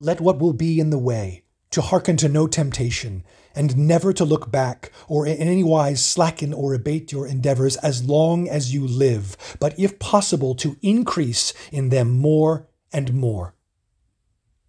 Let 0.01 0.21
what 0.21 0.39
will 0.39 0.53
be 0.53 0.79
in 0.79 0.91
the 0.91 0.99
way, 0.99 1.45
to 1.71 1.81
hearken 1.81 2.17
to 2.19 2.29
no 2.29 2.47
temptation, 2.47 3.25
and 3.55 3.77
never 3.77 4.13
to 4.13 4.25
look 4.25 4.51
back, 4.51 4.93
or 5.09 5.27
in 5.27 5.37
any 5.39 5.65
wise 5.65 6.05
slacken 6.05 6.53
or 6.53 6.75
abate 6.75 7.11
your 7.11 7.27
endeavors 7.27 7.77
as 7.79 8.05
long 8.05 8.49
as 8.49 8.73
you 8.73 8.87
live, 8.87 9.37
but 9.59 9.79
if 9.79 9.99
possible 9.99 10.55
to 10.55 10.77
increase 10.83 11.53
in 11.73 11.89
them 11.89 12.11
more 12.11 12.69
and 12.93 13.13
more. 13.13 13.55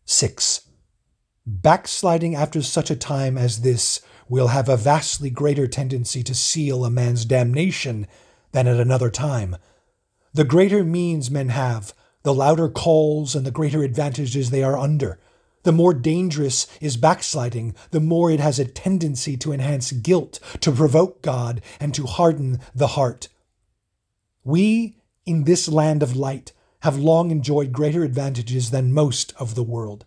6. 0.06 0.62
Backsliding 1.46 2.36
after 2.36 2.62
such 2.62 2.90
a 2.90 2.96
time 2.96 3.38
as 3.38 3.62
this 3.62 4.00
will 4.30 4.48
have 4.48 4.70
a 4.70 4.78
vastly 4.78 5.30
greater 5.30 5.68
tendency 5.68 6.24
to 6.24 6.34
seal 6.34 6.86
a 6.86 6.90
man's 6.90 7.26
damnation 7.26 8.08
than 8.54 8.68
at 8.68 8.80
another 8.80 9.10
time. 9.10 9.58
The 10.34 10.46
greater 10.46 10.84
means 10.86 11.30
men 11.30 11.50
have, 11.50 11.94
the 12.24 12.34
louder 12.34 12.70
calls 12.70 13.36
and 13.36 13.46
the 13.46 13.52
greater 13.52 13.84
advantages 13.84 14.50
they 14.50 14.64
are 14.64 14.78
under. 14.78 15.20
The 15.64 15.74
more 15.74 15.94
dangerous 15.94 16.68
is 16.80 16.98
backsliding, 16.98 17.76
the 17.92 18.00
more 18.00 18.32
it 18.32 18.40
has 18.40 18.60
a 18.60 18.66
tendency 18.66 19.36
to 19.38 19.52
enhance 19.52 19.92
guilt, 19.92 20.40
to 20.62 20.72
provoke 20.72 21.22
God, 21.22 21.62
and 21.80 21.94
to 21.94 22.06
harden 22.06 22.60
the 22.74 22.88
heart. 22.88 23.28
We, 24.46 24.98
in 25.26 25.44
this 25.44 25.68
land 25.68 26.04
of 26.04 26.16
light, 26.16 26.54
have 26.82 26.98
long 26.98 27.32
enjoyed 27.32 27.72
greater 27.72 28.04
advantages 28.04 28.72
than 28.72 28.94
most 28.94 29.34
of 29.38 29.56
the 29.56 29.64
world. 29.64 30.06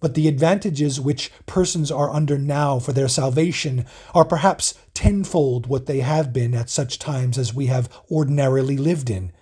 But 0.00 0.14
the 0.14 0.28
advantages 0.28 1.00
which 1.00 1.32
persons 1.46 1.90
are 1.90 2.10
under 2.10 2.38
now 2.38 2.78
for 2.78 2.92
their 2.92 3.08
salvation 3.08 3.86
are 4.14 4.24
perhaps 4.24 4.74
tenfold 4.94 5.66
what 5.66 5.86
they 5.86 6.00
have 6.00 6.32
been 6.32 6.54
at 6.54 6.70
such 6.70 6.98
times 6.98 7.38
as 7.38 7.54
we 7.54 7.66
have 7.66 7.88
ordinarily 8.10 8.76
lived 8.76 9.08
in. 9.08 9.32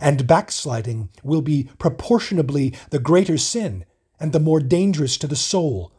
And 0.00 0.26
backsliding 0.26 1.08
will 1.22 1.42
be 1.42 1.68
proportionably 1.78 2.76
the 2.90 2.98
greater 2.98 3.38
sin 3.38 3.84
and 4.20 4.32
the 4.32 4.40
more 4.40 4.60
dangerous 4.60 5.16
to 5.18 5.26
the 5.26 5.36
soul. 5.36 5.92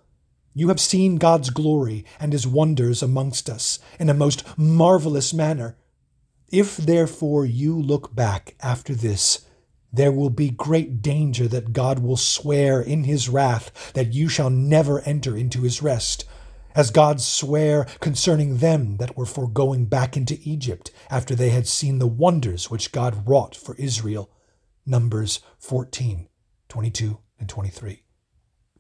You 0.53 0.69
have 0.69 0.79
seen 0.79 1.17
God's 1.17 1.49
glory 1.49 2.05
and 2.19 2.33
his 2.33 2.47
wonders 2.47 3.03
amongst 3.03 3.49
us 3.49 3.79
in 3.99 4.09
a 4.09 4.13
most 4.13 4.43
marvelous 4.57 5.33
manner. 5.33 5.77
If 6.51 6.77
therefore 6.77 7.45
you 7.45 7.79
look 7.79 8.15
back 8.15 8.55
after 8.61 8.95
this, 8.95 9.45
there 9.91 10.11
will 10.11 10.29
be 10.29 10.49
great 10.49 11.01
danger 11.01 11.47
that 11.47 11.73
God 11.73 11.99
will 11.99 12.17
swear 12.17 12.81
in 12.81 13.05
his 13.05 13.27
wrath 13.27 13.93
that 13.93 14.13
you 14.13 14.29
shall 14.29 14.49
never 14.49 15.01
enter 15.01 15.35
into 15.35 15.61
his 15.61 15.81
rest, 15.81 16.25
as 16.75 16.91
God 16.91 17.19
sware 17.19 17.85
concerning 17.99 18.57
them 18.57 18.97
that 18.97 19.17
were 19.17 19.25
for 19.25 19.47
going 19.47 19.85
back 19.85 20.15
into 20.15 20.39
Egypt 20.43 20.91
after 21.09 21.35
they 21.35 21.49
had 21.49 21.67
seen 21.67 21.97
the 21.99 22.07
wonders 22.07 22.69
which 22.69 22.91
God 22.91 23.27
wrought 23.27 23.55
for 23.55 23.75
Israel. 23.75 24.29
Numbers 24.85 25.41
14, 25.59 26.27
22, 26.67 27.19
and 27.39 27.49
23. 27.49 28.03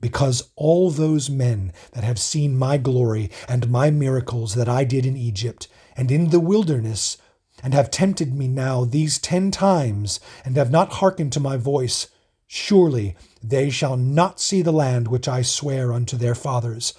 Because 0.01 0.51
all 0.55 0.91
those 0.91 1.29
men 1.29 1.73
that 1.91 2.03
have 2.03 2.19
seen 2.19 2.57
my 2.57 2.77
glory 2.77 3.29
and 3.47 3.69
my 3.69 3.89
miracles 3.91 4.55
that 4.55 4.69
I 4.69 4.85
did 4.85 5.05
in 5.05 5.17
Egypt 5.17 5.67
and 5.97 6.09
in 6.11 6.29
the 6.29 6.39
wilderness 6.39 7.17
and 7.63 7.73
have 7.73 7.91
tempted 7.91 8.33
me 8.33 8.47
now 8.47 8.85
these 8.85 9.19
ten 9.19 9.51
times, 9.51 10.19
and 10.45 10.55
have 10.55 10.71
not 10.71 10.93
hearkened 10.93 11.33
to 11.33 11.39
my 11.39 11.57
voice, 11.57 12.07
surely 12.47 13.15
they 13.43 13.69
shall 13.69 13.97
not 13.97 14.39
see 14.39 14.61
the 14.61 14.73
land 14.73 15.07
which 15.07 15.27
I 15.27 15.41
swear 15.41 15.93
unto 15.93 16.17
their 16.17 16.35
fathers, 16.35 16.93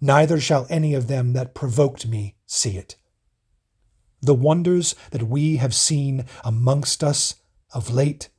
neither 0.00 0.40
shall 0.40 0.66
any 0.68 0.94
of 0.94 1.08
them 1.08 1.32
that 1.32 1.54
provoked 1.54 2.06
me 2.06 2.36
see 2.46 2.76
it. 2.76 2.96
The 4.20 4.34
wonders 4.34 4.94
that 5.10 5.24
we 5.24 5.56
have 5.56 5.74
seen 5.74 6.24
amongst 6.44 7.04
us 7.04 7.36
of 7.72 7.90
late 7.90 8.30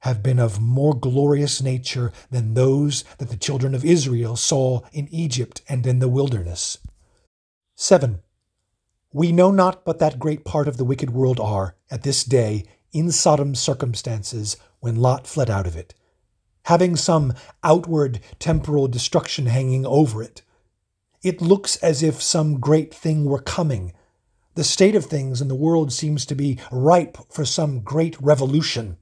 have 0.00 0.22
been 0.22 0.38
of 0.38 0.60
more 0.60 0.94
glorious 0.94 1.62
nature 1.62 2.12
than 2.30 2.54
those 2.54 3.02
that 3.18 3.30
the 3.30 3.36
children 3.36 3.74
of 3.74 3.84
Israel 3.84 4.36
saw 4.36 4.82
in 4.92 5.08
Egypt 5.10 5.62
and 5.68 5.86
in 5.86 5.98
the 5.98 6.08
wilderness. 6.08 6.78
7. 7.76 8.20
We 9.16 9.32
know 9.32 9.50
not 9.50 9.82
but 9.86 9.98
that 9.98 10.18
great 10.18 10.44
part 10.44 10.68
of 10.68 10.76
the 10.76 10.84
wicked 10.84 11.08
world 11.08 11.40
are, 11.40 11.74
at 11.90 12.02
this 12.02 12.22
day, 12.22 12.66
in 12.92 13.10
Sodom's 13.10 13.58
circumstances 13.58 14.58
when 14.80 14.96
Lot 14.96 15.26
fled 15.26 15.48
out 15.48 15.66
of 15.66 15.74
it, 15.74 15.94
having 16.66 16.96
some 16.96 17.32
outward 17.64 18.20
temporal 18.38 18.88
destruction 18.88 19.46
hanging 19.46 19.86
over 19.86 20.22
it. 20.22 20.42
It 21.22 21.40
looks 21.40 21.76
as 21.76 22.02
if 22.02 22.20
some 22.20 22.60
great 22.60 22.92
thing 22.92 23.24
were 23.24 23.40
coming. 23.40 23.94
The 24.54 24.64
state 24.64 24.94
of 24.94 25.06
things 25.06 25.40
in 25.40 25.48
the 25.48 25.54
world 25.54 25.94
seems 25.94 26.26
to 26.26 26.34
be 26.34 26.58
ripe 26.70 27.16
for 27.30 27.46
some 27.46 27.80
great 27.80 28.20
revolution. 28.20 28.98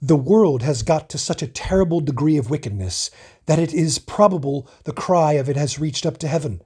The 0.00 0.16
world 0.16 0.62
has 0.62 0.82
got 0.82 1.10
to 1.10 1.18
such 1.18 1.42
a 1.42 1.46
terrible 1.46 2.00
degree 2.00 2.38
of 2.38 2.48
wickedness 2.48 3.10
that 3.44 3.58
it 3.58 3.74
is 3.74 3.98
probable 3.98 4.66
the 4.84 4.94
cry 4.94 5.34
of 5.34 5.50
it 5.50 5.56
has 5.56 5.78
reached 5.78 6.06
up 6.06 6.16
to 6.16 6.28
heaven 6.28 6.62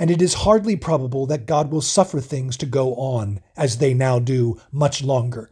and 0.00 0.10
it 0.10 0.22
is 0.22 0.32
hardly 0.32 0.76
probable 0.76 1.26
that 1.26 1.44
God 1.44 1.70
will 1.70 1.82
suffer 1.82 2.20
things 2.20 2.56
to 2.56 2.66
go 2.66 2.94
on, 2.94 3.40
as 3.54 3.76
they 3.76 3.92
now 3.92 4.18
do, 4.18 4.58
much 4.72 5.04
longer. 5.04 5.50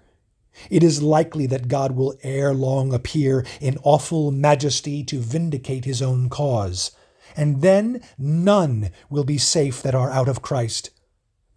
It 0.71 0.83
is 0.83 1.03
likely 1.03 1.47
that 1.49 1.69
God 1.69 1.93
will 1.93 2.19
ere 2.23 2.55
long 2.55 2.95
appear 2.95 3.45
in 3.61 3.77
awful 3.83 4.31
majesty 4.33 5.05
to 5.05 5.21
vindicate 5.21 5.85
his 5.85 6.01
own 6.01 6.31
cause, 6.31 6.93
and 7.37 7.61
then 7.61 8.01
none 8.17 8.91
will 9.11 9.23
be 9.23 9.37
safe 9.37 9.83
that 9.83 9.95
are 9.95 10.11
out 10.11 10.31
of 10.31 10.41
Christ. 10.41 10.91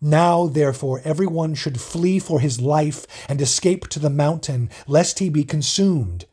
Now, 0.02 0.48
therefore, 0.48 1.00
every 1.06 1.28
one 1.28 1.56
should 1.56 1.80
flee 1.80 2.20
for 2.20 2.42
his 2.42 2.60
life 2.60 3.08
and 3.30 3.40
escape 3.40 3.88
to 3.88 4.00
the 4.00 4.10
mountain, 4.10 4.70
lest 4.86 5.20
he 5.20 5.30
be 5.30 5.46
consumed. 5.46 6.26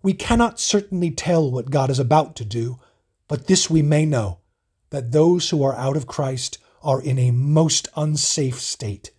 We 0.00 0.12
cannot 0.12 0.60
certainly 0.60 1.10
tell 1.10 1.50
what 1.50 1.72
God 1.72 1.90
is 1.90 1.98
about 1.98 2.36
to 2.36 2.44
do, 2.44 2.78
but 3.26 3.48
this 3.48 3.68
we 3.68 3.82
may 3.82 4.06
know 4.06 4.38
that 4.94 5.10
those 5.10 5.50
who 5.50 5.64
are 5.64 5.74
out 5.74 5.96
of 5.96 6.06
Christ 6.06 6.58
are 6.80 7.02
in 7.02 7.18
a 7.18 7.32
most 7.32 7.88
unsafe 7.96 8.60
state. 8.60 9.10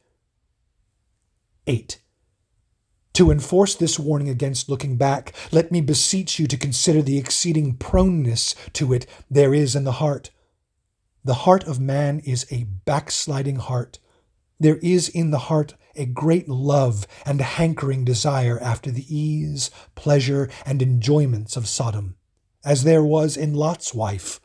8. 1.68 2.00
To 3.16 3.30
enforce 3.30 3.76
this 3.76 4.00
warning 4.00 4.30
against 4.30 4.70
looking 4.70 4.96
back, 4.96 5.34
let 5.52 5.74
me 5.74 5.82
beseech 5.82 6.40
you 6.40 6.48
to 6.48 6.56
consider 6.56 7.02
the 7.02 7.18
exceeding 7.18 7.76
proneness 7.76 8.56
to 8.72 8.94
it 8.94 9.06
there 9.30 9.54
is 9.54 9.76
in 9.76 9.84
the 9.84 10.00
heart. 10.04 10.32
The 11.26 11.44
heart 11.44 11.66
of 11.66 11.78
man 11.78 12.20
is 12.20 12.46
a 12.50 12.64
backsliding 12.86 13.58
heart. 13.58 14.00
There 14.58 14.78
is 14.78 15.10
in 15.10 15.32
the 15.32 15.40
heart 15.50 15.74
a 15.98 16.06
great 16.06 16.48
love 16.48 17.06
and 17.26 17.42
hankering 17.42 18.06
desire 18.06 18.58
after 18.62 18.92
the 18.92 19.14
ease, 19.14 19.72
pleasure, 19.94 20.50
and 20.66 20.82
enjoyments 20.82 21.58
of 21.58 21.68
Sodom, 21.68 22.16
as 22.64 22.86
there 22.86 23.04
was 23.04 23.36
in 23.36 23.54
Lot's 23.54 23.94
wife. 23.94 24.40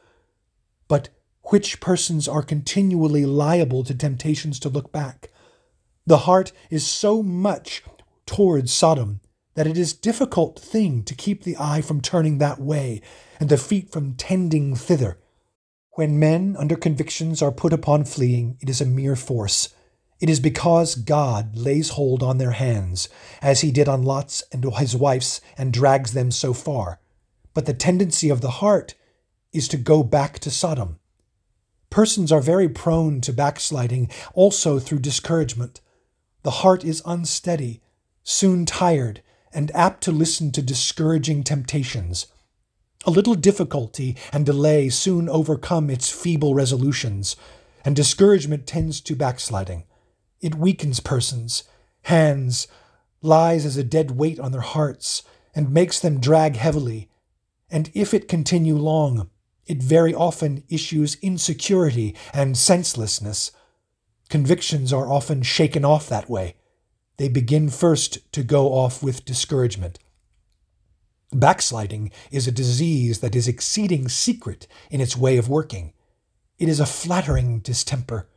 Which 1.51 1.81
persons 1.81 2.27
are 2.27 2.43
continually 2.43 3.25
liable 3.25 3.85
to 3.85 3.95
temptations 3.95 4.59
to 4.61 4.69
look 4.69 4.91
back? 4.91 5.31
The 6.07 6.19
heart 6.19 6.53
is 6.71 6.87
so 6.87 7.23
much 7.23 7.85
towards 8.27 8.73
Sodom 8.73 9.21
that 9.55 9.67
it 9.67 9.77
is 9.77 9.93
difficult 9.93 10.59
thing 10.59 11.03
to 11.05 11.15
keep 11.15 11.45
the 11.45 11.57
eye 11.61 11.83
from 11.83 12.01
turning 12.01 12.39
that 12.39 12.61
way 12.61 13.03
and 13.39 13.49
the 13.49 13.57
feet 13.57 13.93
from 13.93 14.15
tending 14.15 14.75
thither. 14.75 15.19
When 15.93 16.19
men 16.19 16.57
under 16.59 16.77
convictions 16.77 17.43
are 17.43 17.53
put 17.53 17.73
upon 17.73 18.05
fleeing, 18.05 18.57
it 18.61 18.69
is 18.71 18.81
a 18.81 18.87
mere 18.87 19.17
force 19.17 19.69
it 20.21 20.29
is 20.29 20.39
because 20.39 20.95
God 20.95 21.57
lays 21.57 21.91
hold 21.91 22.23
on 22.23 22.37
their 22.37 22.51
hands, 22.53 23.09
as 23.41 23.63
he 23.63 23.71
did 23.71 23.89
on 23.89 24.03
Lot's 24.03 24.43
and 24.53 24.63
his 24.77 24.95
wife's, 24.95 25.41
and 25.57 25.73
drags 25.73 26.13
them 26.13 26.31
so 26.31 26.53
far. 26.53 27.01
But 27.55 27.65
the 27.65 27.73
tendency 27.73 28.29
of 28.29 28.43
the 28.43 28.51
heart 28.51 28.95
is 29.53 29.67
to 29.69 29.79
go 29.79 30.03
back 30.03 30.39
to 30.41 30.51
Sodom. 30.51 31.00
Persons 31.91 32.31
are 32.31 32.41
very 32.41 32.69
prone 32.69 33.21
to 33.21 33.33
backsliding 33.33 34.11
also 34.33 34.79
through 34.79 35.01
discouragement. 35.01 35.81
The 36.43 36.63
heart 36.63 36.85
is 36.85 37.03
unsteady, 37.05 37.83
soon 38.23 38.65
tired, 38.65 39.23
and 39.53 39.71
apt 39.73 40.03
to 40.05 40.13
listen 40.13 40.53
to 40.53 40.63
discouraging 40.63 41.43
temptations. 41.43 42.27
A 43.05 43.11
little 43.11 43.35
difficulty 43.35 44.17
and 44.33 44.47
delay 44.47 44.89
soon 44.89 45.29
overcome 45.29 45.91
its 45.91 46.11
feeble 46.11 46.55
resolutions, 46.55 47.35
and 47.85 47.97
discouragement 47.97 48.67
tends 48.67 49.01
to 49.01 49.17
backsliding. 49.17 49.85
It 50.41 50.55
weakens 50.55 51.01
persons, 51.01 51.65
hands, 52.03 52.69
lies 53.23 53.67
as 53.67 53.77
a 53.77 53.85
dead 53.85 54.13
weight 54.13 54.39
on 54.39 54.53
their 54.53 54.61
hearts, 54.61 55.23
and 55.55 55.73
makes 55.73 55.99
them 55.99 56.21
drag 56.21 56.57
heavily. 56.57 57.09
And 57.71 57.91
if 57.95 58.15
it 58.15 58.29
continue 58.29 58.77
long, 58.77 59.30
it 59.71 59.83
very 59.83 60.15
often 60.15 60.65
issues 60.69 61.17
insecurity 61.23 62.17
and 62.35 62.57
senselessness. 62.57 63.53
Convictions 64.29 64.93
are 64.93 65.11
often 65.11 65.43
shaken 65.43 65.85
off 65.85 66.09
that 66.09 66.29
way. 66.29 66.57
They 67.17 67.29
begin 67.29 67.71
first 67.71 68.33
to 68.33 68.43
go 68.43 68.69
off 68.69 69.03
with 69.03 69.25
discouragement. 69.25 69.99
Backsliding 71.33 72.11
is 72.31 72.49
a 72.49 72.53
disease 72.53 73.21
that 73.21 73.37
is 73.37 73.47
exceeding 73.47 74.09
secret 74.09 74.67
in 74.91 75.01
its 75.01 75.17
way 75.17 75.37
of 75.37 75.49
working. 75.49 75.93
It 76.59 76.69
is 76.69 76.81
a 76.81 76.87
flattering 76.87 77.61
distemper 77.61 78.29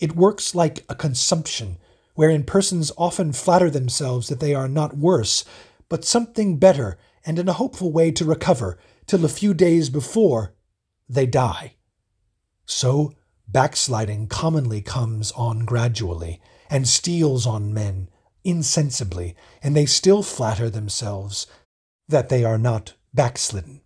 it 0.00 0.16
works 0.16 0.54
like 0.54 0.84
a 0.88 0.94
consumption, 0.94 1.76
wherein 2.14 2.42
persons 2.42 2.90
often 2.96 3.32
flatter 3.32 3.68
themselves 3.68 4.28
that 4.28 4.40
they 4.40 4.54
are 4.54 4.68
not 4.68 4.96
worse, 4.96 5.44
but 5.90 6.06
something 6.06 6.56
better 6.56 6.98
and 7.24 7.38
in 7.38 7.48
a 7.48 7.52
hopeful 7.52 7.92
way 7.92 8.10
to 8.12 8.24
recover, 8.24 8.78
till 9.06 9.24
a 9.24 9.28
few 9.28 9.52
days 9.52 9.90
before 9.90 10.54
they 11.10 11.26
die. 11.26 11.74
So, 12.66 13.14
backsliding 13.48 14.28
commonly 14.28 14.80
comes 14.80 15.32
on 15.32 15.64
gradually, 15.64 16.40
and 16.70 16.86
steals 16.86 17.46
on 17.46 17.74
men 17.74 18.08
insensibly, 18.44 19.34
and 19.62 19.76
they 19.76 19.86
still 19.86 20.22
flatter 20.22 20.70
themselves 20.70 21.46
that 22.08 22.28
they 22.28 22.44
are 22.44 22.58
not 22.58 22.94
backslidden. 23.12 23.82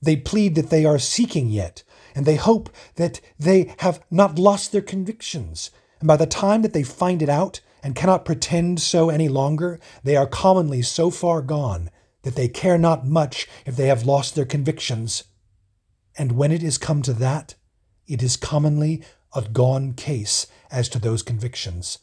They 0.00 0.16
plead 0.16 0.54
that 0.54 0.70
they 0.70 0.84
are 0.84 0.98
seeking 0.98 1.48
yet, 1.50 1.82
and 2.14 2.24
they 2.24 2.36
hope 2.36 2.70
that 2.96 3.20
they 3.38 3.74
have 3.78 4.02
not 4.10 4.38
lost 4.38 4.72
their 4.72 4.82
convictions. 4.82 5.70
And 6.00 6.08
by 6.08 6.16
the 6.16 6.26
time 6.26 6.62
that 6.62 6.72
they 6.72 6.82
find 6.82 7.22
it 7.22 7.28
out 7.28 7.60
and 7.82 7.94
cannot 7.94 8.24
pretend 8.24 8.80
so 8.80 9.10
any 9.10 9.28
longer, 9.28 9.78
they 10.02 10.16
are 10.16 10.26
commonly 10.26 10.82
so 10.82 11.10
far 11.10 11.42
gone 11.42 11.90
that 12.22 12.36
they 12.36 12.48
care 12.48 12.78
not 12.78 13.06
much 13.06 13.46
if 13.66 13.76
they 13.76 13.88
have 13.88 14.06
lost 14.06 14.34
their 14.34 14.46
convictions. 14.46 15.24
And 16.16 16.32
when 16.32 16.52
it 16.52 16.62
is 16.62 16.78
come 16.78 17.02
to 17.02 17.12
that, 17.14 17.54
it 18.06 18.22
is 18.22 18.36
commonly 18.36 19.02
a 19.34 19.42
gone 19.42 19.94
case 19.94 20.46
as 20.70 20.88
to 20.90 20.98
those 20.98 21.22
convictions. 21.22 21.98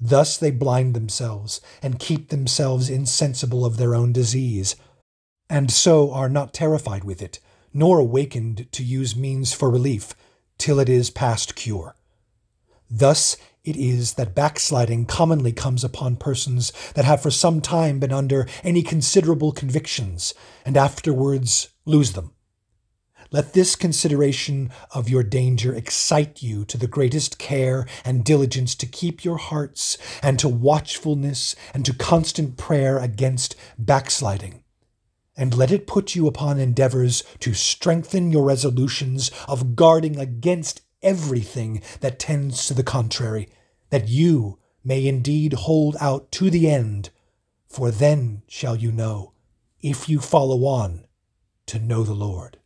Thus 0.00 0.36
they 0.36 0.50
blind 0.50 0.94
themselves 0.94 1.60
and 1.82 1.98
keep 1.98 2.28
themselves 2.28 2.90
insensible 2.90 3.64
of 3.64 3.76
their 3.76 3.94
own 3.94 4.12
disease, 4.12 4.76
and 5.50 5.70
so 5.70 6.12
are 6.12 6.28
not 6.28 6.52
terrified 6.52 7.04
with 7.04 7.22
it, 7.22 7.40
nor 7.72 7.98
awakened 7.98 8.70
to 8.72 8.84
use 8.84 9.16
means 9.16 9.52
for 9.52 9.70
relief 9.70 10.14
till 10.58 10.78
it 10.78 10.88
is 10.88 11.10
past 11.10 11.56
cure. 11.56 11.94
Thus 12.90 13.36
it 13.64 13.76
is 13.76 14.14
that 14.14 14.34
backsliding 14.34 15.06
commonly 15.06 15.52
comes 15.52 15.84
upon 15.84 16.16
persons 16.16 16.72
that 16.94 17.04
have 17.04 17.20
for 17.20 17.30
some 17.30 17.60
time 17.60 17.98
been 17.98 18.12
under 18.12 18.46
any 18.62 18.82
considerable 18.82 19.52
convictions, 19.52 20.32
and 20.64 20.76
afterwards 20.76 21.68
lose 21.84 22.12
them. 22.12 22.32
Let 23.30 23.52
this 23.52 23.76
consideration 23.76 24.70
of 24.92 25.08
your 25.08 25.22
danger 25.22 25.74
excite 25.74 26.42
you 26.42 26.64
to 26.64 26.78
the 26.78 26.86
greatest 26.86 27.38
care 27.38 27.86
and 28.04 28.24
diligence 28.24 28.74
to 28.76 28.86
keep 28.86 29.24
your 29.24 29.36
hearts, 29.36 29.98
and 30.22 30.38
to 30.38 30.48
watchfulness 30.48 31.54
and 31.74 31.84
to 31.84 31.92
constant 31.92 32.56
prayer 32.56 32.98
against 32.98 33.54
backsliding 33.78 34.62
and 35.38 35.56
let 35.56 35.70
it 35.70 35.86
put 35.86 36.16
you 36.16 36.26
upon 36.26 36.58
endeavors 36.58 37.22
to 37.38 37.54
strengthen 37.54 38.32
your 38.32 38.44
resolutions 38.44 39.30
of 39.46 39.76
guarding 39.76 40.18
against 40.18 40.82
everything 41.00 41.80
that 42.00 42.18
tends 42.18 42.66
to 42.66 42.74
the 42.74 42.82
contrary, 42.82 43.48
that 43.90 44.08
you 44.08 44.58
may 44.82 45.06
indeed 45.06 45.52
hold 45.52 45.96
out 46.00 46.32
to 46.32 46.50
the 46.50 46.68
end, 46.68 47.10
for 47.68 47.92
then 47.92 48.42
shall 48.48 48.74
you 48.74 48.90
know, 48.90 49.32
if 49.80 50.08
you 50.08 50.18
follow 50.18 50.64
on, 50.64 51.06
to 51.66 51.78
know 51.78 52.02
the 52.02 52.14
Lord. 52.14 52.58